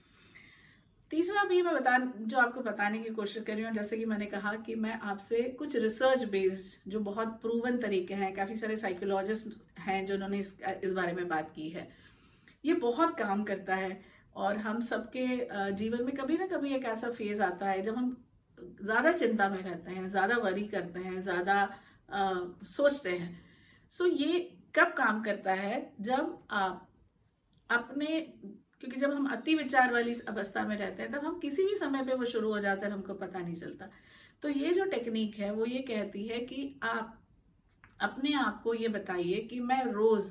तीसरा 1.11 1.43
भी 1.43 1.61
मैं 1.61 1.73
बता 1.75 1.97
जो 1.97 2.37
आपको 2.37 2.61
बताने 2.61 2.99
की 2.99 3.09
कोशिश 3.09 3.43
कर 3.43 3.53
रही 3.53 3.63
हूँ 3.65 3.73
जैसे 3.73 3.97
कि 3.97 4.05
मैंने 4.05 4.25
कहा 4.25 4.53
कि 4.65 4.75
मैं 4.75 4.99
आपसे 5.01 5.41
कुछ 5.59 5.75
रिसर्च 5.75 6.23
बेस्ड 6.31 6.89
जो 6.91 6.99
बहुत 7.01 7.39
प्रूवन 7.41 7.77
तरीके 7.77 8.13
हैं 8.13 8.33
काफ़ी 8.35 8.55
सारे 8.55 8.77
साइकोलॉजिस्ट 8.77 9.79
हैं 9.79 10.05
जो 10.05 10.13
उन्होंने 10.13 10.39
इस, 10.39 10.55
इस 10.83 10.93
बारे 10.93 11.13
में 11.13 11.27
बात 11.27 11.51
की 11.55 11.69
है। 11.69 11.87
ये 12.65 12.73
बहुत 12.75 13.17
काम 13.17 13.43
करता 13.43 13.75
है। 13.75 13.89
और 14.39 14.57
हम 14.57 14.81
सबके 14.83 15.25
जीवन 15.73 16.03
में 16.05 16.15
कभी 16.15 16.37
ना 16.37 16.45
कभी 16.47 16.73
एक 16.75 16.85
ऐसा 16.87 17.09
फ़ेज़ 17.11 17.41
आता 17.43 17.69
है 17.69 17.81
जब 17.83 17.95
हम 17.97 18.15
ज़्यादा 18.57 19.11
चिंता 19.13 19.47
में 19.49 19.61
रहते 19.63 19.91
हैं, 19.91 20.07
ज़्यादा 20.09 20.37
वरी 20.37 20.63
करते 20.67 20.99
हैं, 20.99 21.21
ज़्यादा 21.21 21.57
सोचते 22.67 23.09
हैं। 23.09 23.37
सो 23.91 24.05
ये 24.05 24.39
कब 24.75 24.93
काम 24.97 25.21
करता 25.23 25.53
है? 25.53 25.93
जब 26.01 26.37
आप 26.51 26.87
अपने, 27.69 28.19
क्योंकि 28.81 28.99
जब 28.99 29.13
हम 29.13 29.27
अति 29.31 29.55
विचार 29.55 29.93
वाली 29.93 30.13
अवस्था 30.29 30.63
में 30.63 30.75
रहते 30.77 31.03
हैं, 31.03 31.11
तब 31.11 31.25
हम 31.25 31.39
किसी 31.39 31.65
भी 31.65 31.75
समय 31.75 32.03
पे 32.05 32.13
वो 32.13 32.25
शुरू 32.25 32.51
हो 32.53 32.59
जाता 32.59 32.87
है 32.87 32.93
हमको 32.93 33.13
पता 33.15 33.39
नहीं 33.39 33.55
चलता। 33.55 33.89
तो 34.43 34.49
ये 34.49 34.73
जो 34.73 34.85
टेक्निक 34.87 35.35
है, 35.35 35.51
वो 35.53 35.65
ये 35.65 35.79
कहती 35.83 36.27
है 36.27 36.39
कि 36.41 36.79
आप 36.83 37.15
अपने 38.01 38.33
आप 38.39 38.61
को 38.63 38.73
ये 38.73 38.87
बताइए 38.89 39.39
कि 39.49 39.59
मैं 39.61 39.83
रोज 39.85 40.23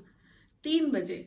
तीन 0.64 0.90
बजे 0.90 1.18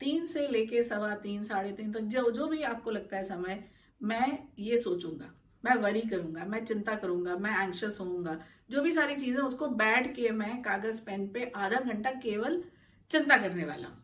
तीन 0.00 0.26
से 0.26 0.46
लेके 0.48 0.82
सवा 0.82 1.14
तीन, 1.14 1.42
साढ़े 1.44 1.72
तीन 1.72 1.92
तक, 1.92 2.00
जो 2.00 2.30
जो 2.30 2.46
भी 2.46 2.62
आपको 2.62 2.90
लगता 2.90 3.16
है 3.16 3.24
समय, 3.24 3.64
मैं 4.00 4.38
ये 4.58 4.78
सोचूँगा, 4.78 5.32
मैं 5.64 5.74
वरी 5.74 6.00
करूँगा, 6.00 6.44
मैं 6.44 6.64
चिंता 6.64 6.94
करूँगा, 6.94 7.36
मैं 7.36 7.62
एंक्शस 7.62 7.98
होऊँगा, 8.00 8.38
जो 8.70 8.82
भी 8.82 8.92
सारी 8.92 9.16
चीज़ें, 9.16 9.42
उसको 9.42 9.68
बैठ 9.68 10.14
के 10.16 10.30
मैं 10.30 10.62
कागज़ 10.62 11.00
पेन 11.06 11.26
पे 11.28 11.50
आधा 11.56 11.80
घंटा 11.80 12.10
केवल 12.22 12.62
चिंता 13.10 13.36
करने 13.36 13.64
वाला 13.64 13.88
हूँ। 13.88 14.02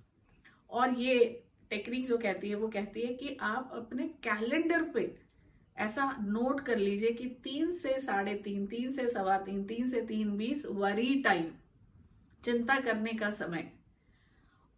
और 0.70 0.94
ये 0.98 1.18
टेक्निक 1.70 2.06
जो 2.06 2.18
कहती 2.18 2.48
है, 2.48 2.54
वो 2.54 2.68
कहती 2.68 3.00
है 3.00 3.12
कि 3.14 3.36
आप 3.40 3.70
अपने 3.74 4.08
कैलेंडर 4.24 4.82
पे 4.82 5.14
ऐसा 5.76 6.04
नोट 6.20 6.60
कर 6.60 6.78
लीजिए 6.78 7.10
कि 7.12 7.26
तीन 7.44 7.70
से 7.72 7.98
साढ़े 7.98 8.34
तीन 8.34 8.66
तीन 8.66 8.90
से 8.90 9.08
सवा 9.08 9.36
तीन 9.38 9.64
तीन 9.64 9.88
से 9.88 10.00
तीन 10.00 10.36
बीस 10.36 10.64
वरी 10.66 11.22
टाइम 11.22 11.44
चिंता 12.44 12.78
करने 12.80 13.12
का 13.12 13.30
समय 13.30 13.70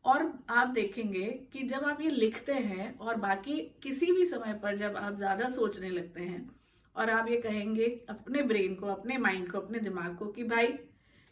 और 0.04 0.38
आप 0.50 0.68
देखेंगे 0.68 1.24
कि 1.52 1.62
जब 1.62 1.84
आप 1.84 2.00
ये 2.00 2.10
लिखते 2.10 2.52
हैं 2.52 2.98
और 2.98 3.16
बाकी 3.16 3.56
किसी 3.82 4.12
भी 4.12 4.24
समय 4.24 4.52
पर 4.54 4.76
जब 4.76 4.96
आप 4.96 5.16
ज़्यादा 5.16 5.48
सोचने 5.48 5.90
लगते 5.90 6.22
हैं 6.22 6.50
और 6.96 7.10
आप 7.10 7.28
ये 7.28 7.36
कहेंगे 7.36 7.84
अपने 8.08 8.42
ब्रेन 8.42 8.74
को, 8.74 8.86
अपने 8.86 9.18
माइंड 9.18 9.52
को, 9.52 9.58
अपने 9.58 9.78
दिमाग 9.78 10.16
को 10.16 10.26
कि 10.26 10.44
भाई, 10.44 10.74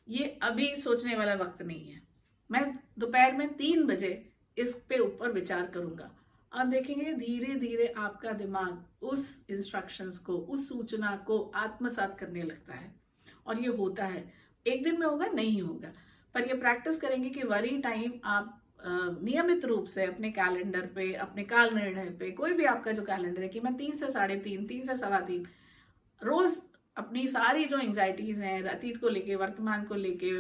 ये 0.09 0.39
अभी 0.43 0.77
सोचने 0.77 1.17
वाला 1.17 1.35
वक्त 1.35 1.63
नहीं 1.63 1.89
है। 1.89 2.03
मैं 2.51 2.79
दोपहर 2.99 3.33
में 3.33 3.55
तीन 3.55 3.87
बजे 3.87 4.33
इस 4.59 4.75
पे 4.89 4.99
ऊपर 4.99 5.33
विचार 5.33 5.67
करूँगा। 5.67 6.11
आप 6.53 6.67
देखेंगे 6.67 7.13
धीरे 7.13 7.55
धीरे 7.55 7.87
आपका 7.87 8.33
दिमाग 8.33 9.05
उस 9.05 9.45
इंस्ट्रक्शंस 9.51 10.19
को, 10.19 10.33
उस 10.33 10.69
सूचना 10.69 11.17
को 11.17 11.53
आत्मसात 11.55 12.19
करने 12.19 12.43
लगता 12.43 12.75
है। 12.75 12.95
और 13.47 13.61
ये 13.61 13.69
होता 13.69 14.05
है। 14.05 14.33
एक 14.67 14.85
दिन 14.85 15.01
में 15.01 15.07
होगा, 15.07 15.27
नहीं 15.27 15.63
होगा। 15.63 15.93
पर 16.35 16.49
ये 16.49 16.55
प्रैक्टिस 16.55 17.01
करेंगे 17.01 17.31
कि 17.31 17.43
वरी 17.43 17.79
टाइम 17.79 18.13
आप 18.25 18.62
नियमित 18.85 19.65
रूप 19.65 19.85
से 19.87 20.05
अपने 20.05 20.31
कैलेंडर 20.31 20.87
पे, 20.95 21.13
अपने 21.15 21.43
काल 21.45 21.75
निर्णय 21.75 22.11
पे, 22.11 22.31
कोई 22.31 22.53
भी 22.53 22.65
आपका 22.65 22.93
जो 22.93 23.03
कैलेंडर 23.03 23.43
है 23.43 23.49
कि 23.49 23.61
मैं 23.61 23.75
तीन 23.77 23.95
से 23.97 24.11
साढ़े 24.11 24.37
तीन 24.37 24.67
तीन 24.67 24.85
से 24.87 24.97
सवा 24.97 25.21
तीन, 25.21 25.47
रोज 26.23 26.57
अपनी 26.97 27.27
सारी 27.29 27.65
जो 27.65 27.79
एंग्जाइटीज 27.79 28.39
हैं, 28.39 28.63
अतीत 28.65 28.97
को 28.97 29.09
लेके, 29.09 29.35
वर्तमान 29.37 29.85
को 29.85 29.95
लेके, 29.95 30.31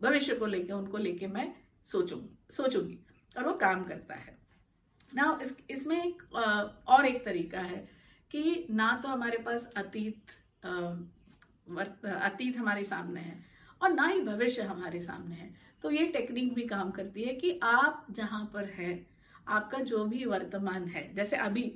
भविष्य 0.00 0.34
को 0.34 0.46
लेके, 0.46 0.72
उनको 0.72 0.98
लेके 0.98 1.26
मैं 1.26 1.52
सोचूँगी 1.86 2.54
सोचूँगी 2.54 2.98
और 3.36 3.44
वो 3.44 3.52
काम 3.54 3.84
करता 3.84 4.14
है। 4.14 4.36
ना 5.12 5.38
इस, 5.42 5.56
इसमें 5.70 6.04
एक 6.04 6.22
और 6.88 7.06
एक 7.06 7.24
तरीका 7.24 7.60
है 7.60 7.86
कि 8.30 8.66
ना 8.70 8.92
तो 9.02 9.08
हमारे 9.08 9.38
पास 9.38 9.72
अतीत 9.76 10.30
अतीत 11.70 12.56
हमारे 12.56 12.84
सामने 12.84 13.20
है 13.20 13.51
और 13.82 13.92
ना 13.92 14.06
ही 14.06 14.20
भविष्य 14.22 14.62
हमारे 14.64 15.00
सामने 15.00 15.34
है। 15.34 15.50
तो 15.84 15.90
ये 15.90 16.06
टेक्निक 16.08 16.52
भी 16.54 16.62
काम 16.66 16.90
करती 16.90 17.22
है 17.22 17.34
कि 17.34 17.58
आप 17.64 18.06
जहाँ 18.10 18.44
पर 18.54 18.64
है, 18.74 19.06
आपका 19.48 19.78
जो 19.80 20.04
भी 20.06 20.24
वर्तमान 20.26 20.86
है, 20.86 21.10
जैसे 21.14 21.36
अभी 21.38 21.72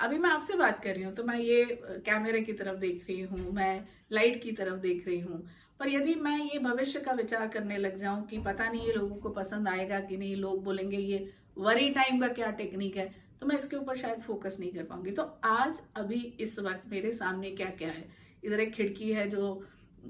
अभी 0.00 0.16
मैं 0.18 0.30
आपसे 0.30 0.54
बात 0.56 0.82
कर 0.84 0.94
रही 0.94 1.02
हूँ 1.04 1.12
तो 1.14 1.24
मैं 1.24 1.38
ये 1.38 1.64
कैमरे 2.06 2.40
की 2.40 2.52
तरफ़ 2.52 2.78
देख 2.78 3.04
रही 3.08 3.20
हूँ, 3.22 3.52
मैं 3.52 3.84
लाइट 4.12 4.42
की 4.42 4.52
तरफ़ 4.52 4.80
देख 4.80 5.06
रही 5.06 5.18
हूँ, 5.20 5.44
पर 5.80 5.88
यदि 5.88 6.14
मैं 6.16 6.38
ये 6.38 6.58
भविष्य 6.60 7.00
का 7.00 7.12
विचार 7.12 7.46
करने 7.48 7.76
लग 7.78 7.96
जाऊँ 7.96 8.26
कि 8.26 8.38
पता 8.40 8.68
नहीं 8.68 8.86
ये 8.86 8.92
लोगों 8.92 9.16
को 9.16 9.30
पसंद 9.32 9.68
आएगा 9.68 10.00
कि 10.00 10.16
नहीं, 10.16 10.36
लोग 10.36 10.64
बोलेंगे 10.64 10.96
ये 10.98 11.28
वरी 11.58 11.88
टाइम 11.90 12.20
का 12.20 12.28
क्या 12.30 12.50
टेक्निक 12.52 12.96
है 12.96 13.06
तो 13.40 13.46
मैं 13.46 13.58
इसके 13.58 13.76
ऊपर 13.76 13.96
शायद 13.96 14.20
फोकस 14.22 14.56
नहीं 14.60 14.70
कर 14.72 14.84
पाऊँगी। 14.84 15.10
तो 15.10 15.22
आज, 15.44 15.80
अभी 15.96 16.20
इस 16.40 16.58
वक्त 16.58 16.90
मेरे 16.90 17.12
सामने 17.12 17.50
क्या 17.52 17.70
क्या 17.72 17.88
है? 17.88 18.04
इधर 18.44 18.60
एक 18.60 18.72
खिड़की 18.74 19.12
है 19.12 19.28
जो 19.30 19.64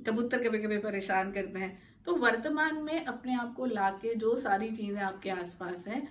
कबूतर 0.07 0.43
कभी 0.43 0.59
कभी 0.59 0.79
परेशान 0.81 1.33
करते 1.33 1.59
हैं। 1.59 1.79
तो 2.07 2.15
वर्तमान 2.17 2.83
में 2.83 3.05
अपने 3.05 3.35
आप 3.35 3.55
को 3.57 3.67
लाके 3.67 4.15
जो 4.15 4.35
सारी 4.39 4.71
चीज़ें 4.71 5.01
आपके 5.03 5.31
आसपास 5.31 5.87
हैं, 5.89 6.09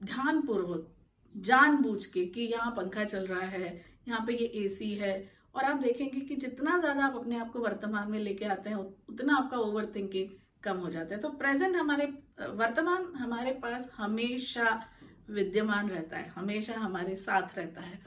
ध्यानपूर्वक 0.00 0.94
जानबूझ 1.34 2.04
के 2.06 2.24
कि 2.26 2.40
यहाँ 2.42 2.70
पंखा 2.72 3.04
चल 3.04 3.26
रहा 3.26 3.46
है, 3.46 3.84
यहाँ 4.08 4.24
पे 4.26 4.32
ये 4.34 4.46
एसी 4.56 4.94
है, 4.94 5.30
और 5.54 5.64
आप 5.64 5.80
देखेंगे 5.82 6.20
कि 6.20 6.36
जितना 6.36 6.76
ज़्यादा 6.78 7.04
आप 7.04 7.16
अपने 7.16 7.38
आप 7.38 7.52
को 7.52 7.58
वर्तमान 7.58 8.10
में 8.10 8.18
लेके 8.18 8.44
आते 8.46 8.70
हैं, 8.70 8.76
उतना 8.76 9.36
आपका 9.36 9.56
ओवर 9.58 9.92
थिंकिंग 9.94 10.28
कम 10.64 10.76
हो 10.76 10.90
जाता 10.90 11.14
है। 11.14 11.20
तो 11.20 11.28
प्रेजेंट 11.30 11.76
हमारे, 11.76 12.06
वर्तमान 12.40 13.12
हमारे 13.16 13.52
पास 13.62 13.90
हमेशा 13.96 14.82
विद्यमान 15.30 15.88
रहता 15.90 16.16
है, 16.16 16.28
हमेशा 16.28 16.74
हमारे 16.74 17.14
साथ 17.16 17.58
रहता 17.58 17.80
है। 17.80 18.00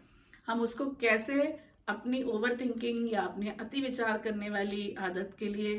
हम 0.48 0.62
उसको 0.62 0.86
कैसे 1.02 1.36
अपनी 1.92 2.22
ओवर 2.26 2.56
थिंकिंग 2.58 3.12
या 3.12 3.22
अपने 3.24 3.56
अति 3.60 3.82
विचार 3.82 4.18
करने 4.24 4.50
वाली 4.50 4.94
आदत 5.02 5.36
के 5.40 5.48
लिए 5.50 5.78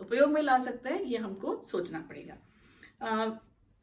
उपयोग 0.00 0.30
में 0.30 0.42
ला 0.42 0.58
सकते 0.60 0.88
हैं, 0.88 1.02
ये 1.02 1.18
हमको 1.18 1.62
सोचना 1.66 2.00
पड़ेगा। 2.08 2.36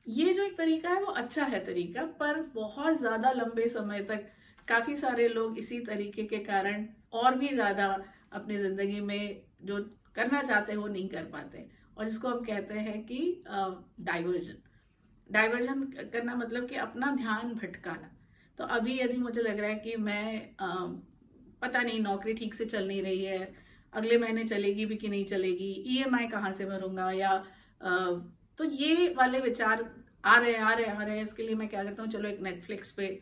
ये 0.05 0.33
जो 0.33 0.43
एक 0.43 0.57
तरीका 0.57 0.89
है, 0.89 1.01
वो 1.01 1.11
अच्छा 1.13 1.45
है 1.45 1.65
तरीका, 1.65 2.03
पर 2.19 2.41
बहुत 2.53 2.99
ज़्यादा 2.99 3.31
लंबे 3.33 3.67
समय 3.69 3.99
तक 4.03 4.25
काफ़ी 4.67 4.95
सारे 4.95 5.27
लोग 5.29 5.57
इसी 5.57 5.79
तरीके 5.85 6.23
के 6.23 6.37
कारण 6.45 6.85
और 7.13 7.35
भी 7.37 7.47
ज़्यादा 7.49 7.85
अपनी 8.33 8.57
ज़िंदगी 8.57 8.99
में 9.01 9.41
जो 9.63 9.77
करना 10.15 10.41
चाहते 10.41 10.71
हैं, 10.71 10.79
वो 10.79 10.87
नहीं 10.87 11.07
कर 11.09 11.23
पाते। 11.25 11.65
और 11.97 12.05
जिसको 12.05 12.27
हम 12.27 12.43
कहते 12.45 12.79
हैं 12.79 13.01
कि 13.05 13.19
डाइवर्जन 14.01 14.57
डाइवर्जन 15.29 15.81
करना 16.13 16.35
मतलब 16.35 16.67
कि 16.67 16.75
अपना 16.77 17.11
ध्यान 17.15 17.53
भटकाना। 17.55 18.09
तो 18.59 18.63
अभी 18.75 18.99
यदि 18.99 19.17
मुझे 19.19 19.41
लग 19.41 19.59
रहा 19.59 19.69
है 19.69 19.75
कि 19.77 19.95
मैं 19.99 20.55
पता 21.61 21.81
नहीं 21.81 21.99
नौकरी 21.99 22.33
ठीक 22.33 22.53
से 22.53 22.65
चल 22.65 22.87
नहीं 22.87 23.01
रही 23.03 23.23
है 23.23 23.53
अगले 23.93 24.17
महीने 24.17 24.43
चलेगी 24.43 24.85
भी 24.85 24.95
कि 24.95 25.07
नहीं 25.09 25.25
चलेगी 25.25 25.71
ई 25.87 25.97
एम 26.03 26.15
आई 26.15 26.27
कहाँ 26.27 26.51
से 26.53 26.65
भरूँगा 26.65 27.11
या 27.11 27.29
आ, 27.29 28.11
तो 28.57 28.63
ये 28.63 29.13
वाले 29.17 29.39
विचार 29.39 29.89
आ 30.25 30.37
रहे 30.37 30.55
आ 30.55 30.73
रहे 30.73 30.85
आ 30.85 31.03
रहे 31.03 31.15
हैं 31.17 31.23
इसके 31.23 31.43
लिए 31.43 31.55
मैं 31.55 31.67
क्या 31.67 31.83
करता 31.83 32.03
हूँ 32.03 32.11
चलो 32.11 32.29
एक 32.29 32.41
नेटफ्लिक्स 32.41 32.91
पे 32.91 33.19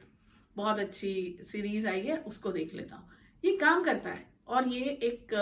बहुत 0.56 0.80
अच्छी 0.80 1.14
सीरीज़ 1.46 1.88
आई 1.88 2.02
है 2.02 2.18
उसको 2.28 2.52
देख 2.52 2.74
लेता 2.74 2.96
हूँ। 2.96 3.10
ये 3.44 3.56
काम 3.58 3.84
करता 3.84 4.10
है 4.10 4.26
और 4.48 4.68
ये 4.68 4.82
एक 5.04 5.34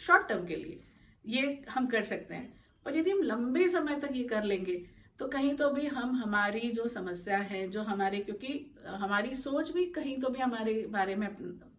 शॉर्ट 0.00 0.28
टर्म 0.28 0.46
के 0.46 0.56
लिए 0.56 0.80
ये 1.24 1.64
हम 1.70 1.86
कर 1.86 2.02
सकते 2.02 2.34
हैं। 2.34 2.52
पर 2.86 2.96
यदि 2.96 3.10
हम 3.10 3.22
लंबे 3.22 3.68
समय 3.68 4.00
तक 4.00 4.10
ये 4.14 4.24
कर 4.24 4.44
लेंगे 4.44 4.74
तो 5.18 5.26
कहीं 5.28 5.54
तो 5.56 5.70
भी 5.70 5.86
हम, 5.86 6.14
हमारी 6.16 6.70
जो 6.70 6.86
समस्या 6.88 7.38
है, 7.40 7.66
जो 7.68 7.82
हमारे, 7.82 8.18
क्योंकि 8.20 8.74
हमारी 8.86 9.34
सोच 9.34 9.72
भी 9.72 9.84
कहीं 9.92 10.16
तो 10.20 10.28
भी 10.28 10.40
हमारे 10.40 10.74
बारे 10.90 11.14
में 11.14 11.28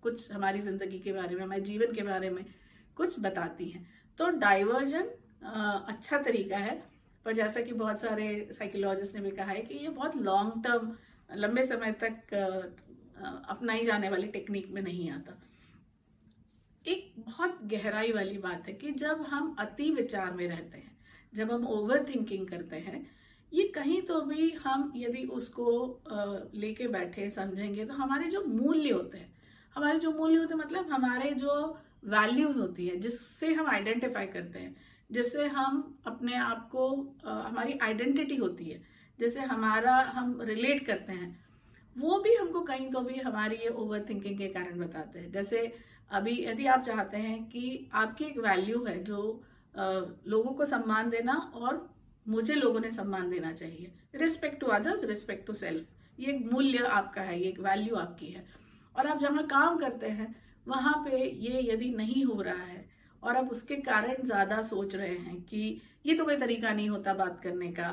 कुछ 0.01 0.31
हमारी 0.31 0.59
ज़िंदगी 0.61 0.99
के 0.99 1.11
बारे 1.13 1.35
में, 1.35 1.41
हमारे 1.43 1.61
जीवन 1.61 1.93
के 1.93 2.03
बारे 2.03 2.29
में 2.29 2.43
कुछ 2.97 3.19
बताती 3.19 3.69
हैं। 3.69 3.85
तो 4.17 4.29
डाइवर्जन 4.39 5.09
अच्छा 5.87 6.17
तरीका 6.19 6.57
है, 6.57 6.81
पर 7.25 7.33
जैसा 7.33 7.61
कि 7.61 7.73
बहुत 7.73 7.99
सारे 8.01 8.47
साइकोलॉजिस्ट 8.51 9.15
ने 9.15 9.21
भी 9.21 9.31
कहा 9.31 9.51
है 9.51 9.61
कि 9.61 9.75
ये 9.75 9.89
बहुत 9.89 10.15
लॉन्ग 10.17 10.63
टर्म, 10.63 10.95
लंबे 11.35 11.65
समय 11.65 11.91
तक 12.03 12.33
अपनाई 13.49 13.85
जाने 13.85 14.09
वाली 14.09 14.27
टेक्निक 14.29 14.69
में 14.71 14.81
नहीं 14.81 15.09
आता। 15.11 15.37
एक 16.85 17.13
बहुत 17.19 17.59
गहराई 17.65 18.11
वाली 18.11 18.37
बात 18.37 18.67
है 18.67 18.73
कि 18.73 18.91
जब 18.95 19.21
हम 19.29 19.55
अति 19.59 19.89
विचार 19.91 20.33
में 20.33 20.47
रहते 20.47 20.77
हैं, 20.77 20.95
जब 21.33 21.51
हम 21.51 21.65
ओवर 21.67 22.05
थिंकिंग 22.09 22.47
करते 22.47 22.75
हैं 22.77 23.05
ये 23.51 23.63
कहीं 23.75 24.01
तो 24.01 24.21
भी 24.21 24.49
हम 24.63 24.91
यदि 24.95 25.23
उसको 25.31 25.69
लेके 26.55 26.87
बैठे, 26.89 27.29
समझेंगे 27.29 27.85
तो 27.85 27.93
हमारे 27.93 28.29
जो 28.29 28.43
मूल्य 28.45 28.89
होते 28.89 29.17
हैं, 29.17 29.33
हमारे 29.75 29.99
जो 29.99 30.11
मूल्य 30.11 30.37
होते 30.37 30.53
हैं 30.53 30.59
मतलब 30.59 30.91
हमारे 30.91 31.31
जो 31.35 31.77
वैल्यूज़ 32.05 32.59
होती 32.59 32.87
है, 32.87 32.95
जिससे 32.97 33.53
हम 33.53 33.67
आइडेंटिफाई 33.69 34.27
करते 34.27 34.59
हैं, 34.59 34.75
जिससे 35.09 35.47
हम 35.47 35.99
अपने 36.07 36.35
आप 36.35 36.69
को 36.71 36.87
हमारी 37.25 37.77
आइडेंटिटी 37.83 38.35
होती 38.35 38.65
है 38.65 38.81
जैसे 39.19 39.41
हमारा 39.41 39.95
हम 40.13 40.39
रिलेट 40.43 40.85
करते 40.87 41.13
हैं, 41.13 41.35
वो 41.95 42.17
भी 42.19 42.33
हमको 42.35 42.61
कहीं 42.61 42.89
तो 42.91 42.99
भी 43.01 43.19
हमारी 43.19 43.55
ये 43.55 43.69
ओवर 43.75 44.05
थिंकिंग 44.09 44.37
के 44.37 44.47
कारण 44.49 44.79
बताते 44.79 45.19
हैं। 45.19 45.31
जैसे 45.31 45.61
अभी 46.11 46.35
यदि 46.43 46.65
आप 46.67 46.81
चाहते 46.81 47.17
हैं 47.17 47.43
कि 47.45 47.89
आपकी 47.93 48.25
एक 48.25 48.37
वैल्यू 48.39 48.83
है 48.85 49.03
जो 49.03 49.21
लोगों 49.75 50.51
को 50.51 50.65
सम्मान 50.65 51.09
देना 51.09 51.33
और 51.55 51.87
मुझे 52.27 52.55
लोगों 52.55 52.79
ने 52.79 52.91
सम्मान 52.91 53.29
देना 53.29 53.51
चाहिए। 53.53 53.91
Respect 54.15 54.59
to 54.59 54.67
others 54.69 55.03
respect 55.05 55.45
to 55.47 55.53
self 55.55 56.19
ये 56.19 56.31
एक 56.33 56.51
मूल्य 56.51 56.85
आपका 56.91 57.21
है 57.21 57.39
ये 57.39 57.47
एक 57.47 57.59
वैल्यू 57.61 57.95
आपकी 57.97 58.27
है। 58.27 58.45
और 58.95 59.07
आप 59.07 59.19
जहाँ 59.19 59.43
काम 59.47 59.77
करते 59.77 60.07
हैं 60.09 60.35
वहाँ 60.67 60.93
पे 61.05 61.23
ये 61.23 61.61
यदि 61.63 61.89
नहीं 61.91 62.23
हो 62.25 62.41
रहा 62.41 62.63
है 62.63 62.85
और 63.23 63.35
आप 63.35 63.49
उसके 63.51 63.75
कारण 63.83 64.23
ज़्यादा 64.23 64.61
सोच 64.63 64.95
रहे 64.95 65.15
हैं 65.17 65.41
कि 65.43 65.81
ये 66.05 66.13
तो 66.13 66.25
कोई 66.25 66.37
तरीका 66.37 66.71
नहीं 66.71 66.89
होता 66.89 67.13
बात 67.15 67.39
करने 67.43 67.71
का 67.71 67.91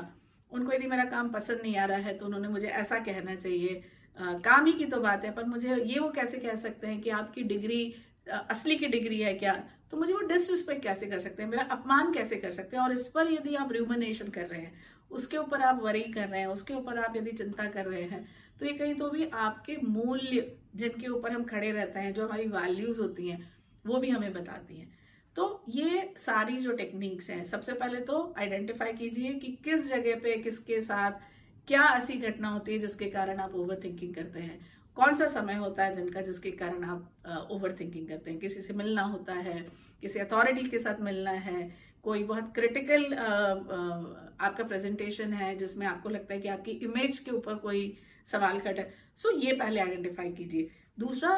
उनको 0.51 0.73
यदि 0.73 0.87
मेरा 0.87 1.05
काम 1.05 1.29
पसंद 1.29 1.61
नहीं 1.63 1.75
आ 1.77 1.85
रहा 1.85 1.97
है 1.99 2.17
तो 2.17 2.25
उन्होंने 2.25 2.47
मुझे 2.47 2.67
ऐसा 2.69 2.99
कहना 3.01 3.35
चाहिए। 3.35 3.81
आ, 4.17 4.33
काम 4.35 4.65
ही 4.65 4.73
की 4.73 4.85
तो 4.85 4.99
बात 5.01 5.25
है 5.25 5.31
पर 5.31 5.43
मुझे 5.45 5.75
ये 5.75 5.99
वो 5.99 6.09
कैसे 6.11 6.37
कह 6.39 6.55
सकते 6.57 6.87
हैं 6.87 7.01
कि 7.01 7.09
आपकी 7.11 7.43
डिग्री 7.45 7.93
असली 8.27 8.75
की 8.75 8.87
डिग्री 8.87 9.19
है 9.21 9.33
क्या? 9.35 9.53
तो 9.91 9.97
मुझे 9.97 10.13
वो 10.13 10.19
डिसरिस्पेक्ट 10.27 10.83
कैसे 10.83 11.05
कर 11.05 11.19
सकते 11.19 11.43
हैं? 11.43 11.49
मेरा 11.49 11.63
अपमान 11.71 12.11
कैसे 12.13 12.35
कर 12.35 12.51
सकते 12.51 12.77
हैं? 12.77 12.83
और 12.83 12.91
इस 12.91 13.07
पर 13.07 13.31
यदि 13.31 13.55
आप 13.55 13.71
र्यूमिनेशन 13.71 14.27
कर 14.29 14.45
रहे 14.45 14.61
हैं, 14.61 14.73
उसके 15.11 15.37
ऊपर 15.37 15.61
आप 15.61 15.81
वरी 15.83 16.01
कर 16.13 16.27
रहे 16.27 16.39
हैं, 16.39 16.47
उसके 16.47 16.73
ऊपर 16.73 16.97
आप 16.99 17.15
यदि 17.17 17.31
चिंता 17.33 17.69
कर 17.69 17.85
रहे 17.85 18.03
हैं 18.03 18.25
तो 18.59 18.65
ये 18.65 18.73
कहीं 18.73 18.93
तो 18.95 19.09
भी 19.09 19.29
आपके 19.35 19.75
मूल्य 19.77 20.51
जिनके 20.75 21.07
ऊपर 21.07 21.31
हम 21.31 21.43
खड़े 21.43 21.71
रहते 21.71 21.99
हैं, 21.99 22.13
जो 22.13 22.25
हमारी 22.25 22.47
वैल्यूज़ 22.47 22.99
होती 23.01 23.27
हैं, 23.29 23.39
वो 23.85 23.97
भी 23.99 24.09
हमें 24.09 24.33
बताती 24.33 24.79
हैं। 24.79 24.93
तो 25.35 25.63
ये 25.69 26.13
सारी 26.17 26.57
जो 26.57 26.71
टेक्निक्स 26.73 27.29
हैं, 27.29 27.43
सबसे 27.45 27.73
पहले 27.73 27.99
तो 28.01 28.33
आइडेंटिफाई 28.37 28.93
कीजिए 28.93 29.33
कि 29.33 29.51
किस 29.63 29.87
जगह 29.89 30.15
पे, 30.15 30.35
किसके 30.37 30.79
साथ 30.81 31.19
क्या 31.67 31.83
ऐसी 31.97 32.13
घटना 32.19 32.49
होती 32.49 32.73
है 32.73 32.79
जिसके 32.79 33.09
कारण 33.09 33.39
आप 33.39 33.55
ओवर 33.55 33.79
थिंकिंग 33.83 34.13
करते 34.15 34.39
हैं। 34.39 34.59
कौन 34.97 35.15
सा 35.15 35.27
समय 35.27 35.53
होता 35.55 35.85
है 35.85 35.95
दिन 35.95 36.09
का 36.09 36.21
जिसके 36.21 36.51
कारण 36.51 36.83
आप 36.83 37.47
ओवर 37.51 37.75
थिंकिंग 37.79 38.07
करते 38.07 38.31
हैं? 38.31 38.39
किसी 38.39 38.61
से 38.61 38.73
मिलना 38.73 39.01
होता 39.03 39.33
है 39.33 39.65
किसी 40.01 40.19
अथॉरिटी 40.19 40.69
के 40.69 40.79
साथ 40.79 41.01
मिलना 41.01 41.31
है 41.31 41.71
कोई 42.03 42.23
बहुत 42.23 42.51
क्रिटिकल 42.55 43.13
आपका 43.13 44.63
प्रेजेंटेशन 44.63 45.33
है 45.33 45.55
जिसमें 45.57 45.85
आपको 45.87 46.09
लगता 46.09 46.33
है 46.33 46.41
कि 46.41 46.47
आपकी 46.47 46.71
इमेज 46.71 47.19
के 47.19 47.31
ऊपर 47.31 47.55
कोई 47.57 47.97
सवाल 48.27 48.59
खट 48.59 48.79
है। 48.79 48.93
सो 49.17 49.31
ये 49.37 49.53
पहले 49.53 49.79
आइडेंटिफाई 49.81 50.31
कीजिए। 50.31 50.69
दूसरा 50.99 51.35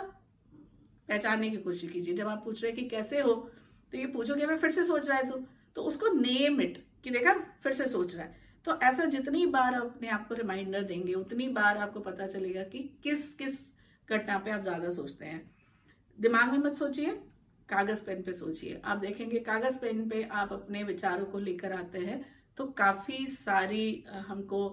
पहचानने 1.10 1.50
की 1.50 1.58
कोशिश 1.58 1.92
कीजिए। 1.92 2.16
जब 2.16 2.28
आप 2.28 2.44
पूछ 2.46 2.64
रहे 2.64 2.72
हैं 2.72 2.80
कि 2.80 2.88
कैसे 2.90 3.20
हो 3.22 3.34
तो 3.94 3.98
ये 3.98 4.06
पूछो 4.08 4.36
कि 4.36 4.46
मैं 4.46 4.58
फिर 4.58 4.70
से 4.70 4.84
सोच 4.84 5.08
रहा 5.10 5.18
है 5.18 5.30
तो, 5.30 5.38
तो 5.76 5.82
उसको 5.84 6.08
नेम 6.14 6.62
इट 6.62 6.84
कि 7.04 7.10
देखा 7.10 7.34
फिर 7.64 7.72
से 7.72 7.88
सोच 7.88 8.16
रहा 8.16 8.26
है। 8.26 8.46
तो 8.68 8.74
ऐसा 8.84 9.04
जितनी 9.08 9.46
बार 9.48 9.74
अपने 9.74 10.08
आप 10.10 10.28
को 10.28 10.36
रिमाइंडर 10.36 10.82
देंगे, 10.84 11.14
उतनी 11.14 11.48
बार 11.50 11.78
आपको 11.78 12.00
पता 12.02 12.26
चलेगा 12.28 12.64
कि 12.64 12.80
किस 13.04 13.34
किस 13.36 13.60
घटना 14.10 14.38
पे 14.38 14.52
आप 14.52 14.62
ज़्यादा 14.62 14.90
सोचते 14.92 15.26
हैं। 15.26 15.42
दिमाग 16.18 16.52
में 16.52 16.58
मत 16.60 16.74
सोचिए, 16.76 17.12
कागज़ 17.70 18.04
पेन 18.06 18.22
पे 18.24 18.34
सोचिए। 18.34 18.82
आप 18.86 18.98
देखेंगे 18.98 19.40
कागज़ 19.42 19.78
पेन 19.80 20.08
पे 20.10 20.24
आप 20.34 20.52
अपने 20.54 20.84
विचारों 20.84 21.26
को 21.26 21.40
लेकर 21.40 21.74
आते 21.74 22.00
हैं 22.00 22.20
तो 22.58 22.66
काफ़ी 22.78 23.26
सारी 23.28 24.04
हमको, 24.28 24.70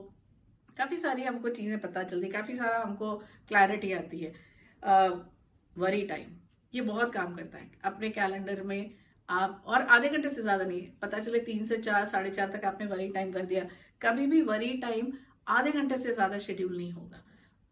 काफ़ी 0.76 0.96
सारी 0.96 1.22
हमको 1.22 1.48
चीज़ें 1.50 1.78
पता 1.80 2.02
चलती, 2.02 2.28
काफ़ी 2.30 2.56
सारा 2.56 2.78
हमको 2.78 3.14
क्लैरिटी 3.48 3.92
आती 3.92 4.20
है। 4.20 4.32
वरी 5.76 6.02
टाइम 6.04 6.36
ये 6.72 6.80
बहुत 6.82 7.12
काम 7.12 7.34
करता 7.34 7.58
है। 7.58 7.70
अपने 7.84 8.10
कैलेंडर 8.10 8.62
में 8.64 8.90
आप, 9.28 9.62
और 9.66 9.82
आधे 9.82 10.08
घंटे 10.08 10.28
से 10.28 10.42
ज़्यादा 10.42 10.64
नहीं, 10.64 10.80
पता 11.02 11.18
चले 11.20 11.38
तीन 11.42 11.64
से 11.64 11.76
चार, 11.78 12.04
साढ़े 12.06 12.30
चार 12.30 12.50
तक 12.50 12.64
आपने 12.64 12.86
वरी 12.86 13.08
टाइम 13.10 13.32
कर 13.32 13.44
दिया। 13.44 13.66
कभी 14.04 14.26
भी 14.26 14.40
वरी 14.42 14.73
टाइम 14.78 15.12
आधे 15.49 15.70
घंटे 15.73 15.96
से 15.96 16.12
ज़्यादा 16.12 16.38
शेड्यूल 16.38 16.76
नहीं 16.76 16.92
होगा। 16.92 17.20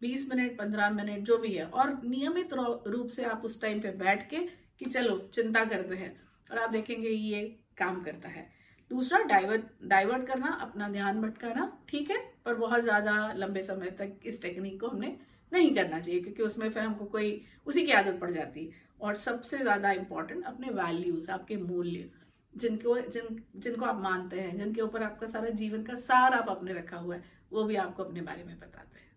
बीस 0.01 0.27
मिनट, 0.29 0.57
पंद्रह 0.57 0.89
मिनट, 0.91 1.19
जो 1.19 1.37
भी 1.37 1.53
है। 1.53 1.65
और 1.65 1.99
नियमित 2.05 2.53
रूप 2.53 3.07
से 3.09 3.23
आप 3.25 3.41
उस 3.45 3.61
टाइम 3.61 3.79
पे 3.79 3.91
बैठ 3.97 4.29
के 4.29 4.37
कि 4.79 4.85
चलो, 4.85 5.17
चिंता 5.33 5.63
करते 5.65 5.95
हैं। 5.95 6.15
और 6.51 6.57
आप 6.57 6.69
देखेंगे 6.69 7.09
ये 7.09 7.43
काम 7.77 8.01
करता 8.03 8.29
है। 8.29 8.47
दूसरा 8.91 9.19
डाइवर्ट 9.23 9.63
डाइवर्ट 9.83 10.25
करना, 10.27 10.47
अपना 10.61 10.89
ध्यान 10.89 11.21
भटकाना, 11.21 11.71
ठीक 11.89 12.09
है? 12.11 12.17
पर 12.45 12.55
बहुत 12.55 12.83
ज़्यादा 12.83 13.31
लंबे 13.35 13.61
समय 13.61 13.91
तक 13.91 14.19
इस 14.25 14.41
टेक्निक 14.41 14.79
को 14.81 14.87
हमने 14.87 15.15
नहीं 15.51 15.73
करना 15.75 15.99
चाहिए, 15.99 16.21
क्योंकि 16.21 16.43
उसमें 16.43 16.69
फिर 16.69 16.83
हमको 16.83 17.05
कोई, 17.05 17.41
उसी 17.67 17.85
की 17.85 17.91
आदत 17.91 18.19
पड़ 18.19 18.31
जाती 18.31 18.65
है। 18.65 18.81
और 19.01 19.15
सबसे 19.15 19.57
ज़्यादा 19.57 19.91
इंपॉर्टेंट 19.91 20.43
अपने 20.45 20.69
वैल्यूज़ 20.71 21.31
आपके 21.31 21.57
मूल्य। 21.57 22.09
जिनको 22.57 22.99
जिन 22.99 23.43
जिनको 23.55 23.85
आप 23.85 24.01
मानते 24.01 24.39
हैं 24.39 24.57
जिनके 24.57 24.81
ऊपर 24.81 25.03
आपका 25.03 25.27
सारा 25.27 25.49
जीवन 25.49 25.83
का 25.83 25.95
सार 25.95 26.33
आप 26.33 26.49
अपने 26.49 26.73
रखा 26.73 26.97
हुआ 26.97 27.15
है 27.15 27.23
वो 27.51 27.63
भी 27.63 27.75
आपको 27.75 28.03
अपने 28.03 28.21
बारे 28.21 28.43
में 28.43 28.59
बताते 28.59 28.99
हैं। 28.99 29.11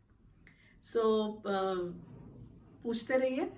सो 0.83 1.01
so, 1.01 1.51
पूछते 2.83 3.17
रहिए 3.17 3.51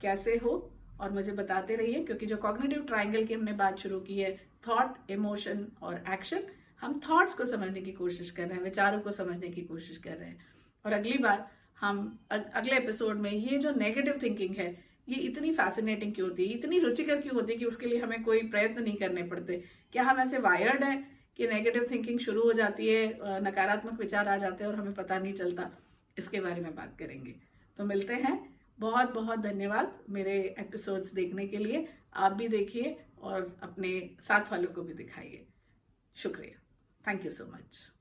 कैसे 0.00 0.36
हो? 0.36 0.68
और 1.00 1.10
मुझे 1.10 1.32
बताते 1.32 1.76
रहिए 1.76 2.04
क्योंकि 2.04 2.26
जो 2.26 2.36
कॉग्निटिव 2.36 2.82
ट्राइंगल 2.82 3.24
की 3.24 3.34
हमने 3.34 3.52
बात 3.52 3.78
शुरू 3.78 4.00
की 4.00 4.18
है 4.18 4.36
थॉट 4.68 5.10
इमोशन 5.10 5.66
और 5.82 6.04
एक्शन 6.10 6.42
हम 6.80 7.00
थॉट्स 7.00 7.34
को 7.34 7.44
समझने 7.44 7.80
की 7.82 7.92
कोशिश 7.92 8.30
कर 8.30 8.46
रहे 8.46 8.56
हैं 8.56 8.64
विचारों 8.64 9.00
को 9.00 9.12
समझने 9.12 9.48
की 9.48 9.62
कोशिश 9.62 9.96
कर 9.96 10.16
रहे 10.16 10.28
हैं। 10.28 10.46
और 10.86 10.92
अगली 10.92 11.18
बार 11.18 11.50
हम 11.80 12.18
अगले 12.30 12.76
एपिसोड 12.76 13.16
में 13.16 13.30
ये 13.30 13.58
जो 13.58 13.70
नेगेटिव 13.70 14.20
थिंकिंग 14.22 14.56
है 14.56 14.91
ये 15.08 15.16
इतनी 15.16 15.52
फैसिनेटिंग 15.54 16.14
क्यों 16.14 16.28
होती 16.28 16.46
है? 16.46 16.54
इतनी 16.54 16.78
रुचिकर 16.78 17.20
क्यों 17.20 17.34
होती 17.34 17.52
है 17.52 17.58
कि 17.58 17.64
उसके 17.64 17.86
लिए 17.86 17.98
हमें 18.00 18.22
कोई 18.24 18.48
प्रयत्न 18.48 18.82
नहीं 18.82 18.96
करने 18.96 19.22
पड़ते? 19.22 19.62
क्या 19.92 20.02
हम 20.02 20.20
ऐसे 20.20 20.38
वायर्ड 20.38 20.84
हैं 20.84 21.20
कि 21.36 21.46
नेगेटिव 21.46 21.86
थिंकिंग 21.90 22.18
शुरू 22.20 22.42
हो 22.42 22.52
जाती 22.52 22.88
है 22.88 23.40
नकारात्मक 23.42 24.00
विचार 24.00 24.28
आ 24.28 24.36
जाते 24.36 24.64
हैं 24.64 24.70
और 24.70 24.78
हमें 24.78 24.94
पता 24.94 25.18
नहीं 25.18 25.32
चलता? 25.32 25.70
इसके 26.18 26.40
बारे 26.40 26.60
में 26.60 26.74
बात 26.74 26.96
करेंगे। 26.98 27.34
तो 27.78 27.84
मिलते 27.84 28.14
हैं। 28.14 28.38
बहुत 28.78 29.12
बहुत 29.14 29.38
धन्यवाद 29.38 29.98
मेरे 30.10 30.38
एपिसोड्स 30.58 31.14
देखने 31.14 31.46
के 31.46 31.56
लिए। 31.56 31.86
आप 32.14 32.32
भी 32.32 32.48
देखिए 32.48 32.96
और 33.20 33.56
अपने 33.62 34.16
साथ 34.20 34.52
वालों 34.52 34.72
को 34.72 34.82
भी 34.82 34.94
दिखाइए। 34.94 35.46
शुक्रिया। 36.16 36.60
Thank 37.08 37.24
you 37.24 37.30
so 37.30 37.52
much 37.52 37.91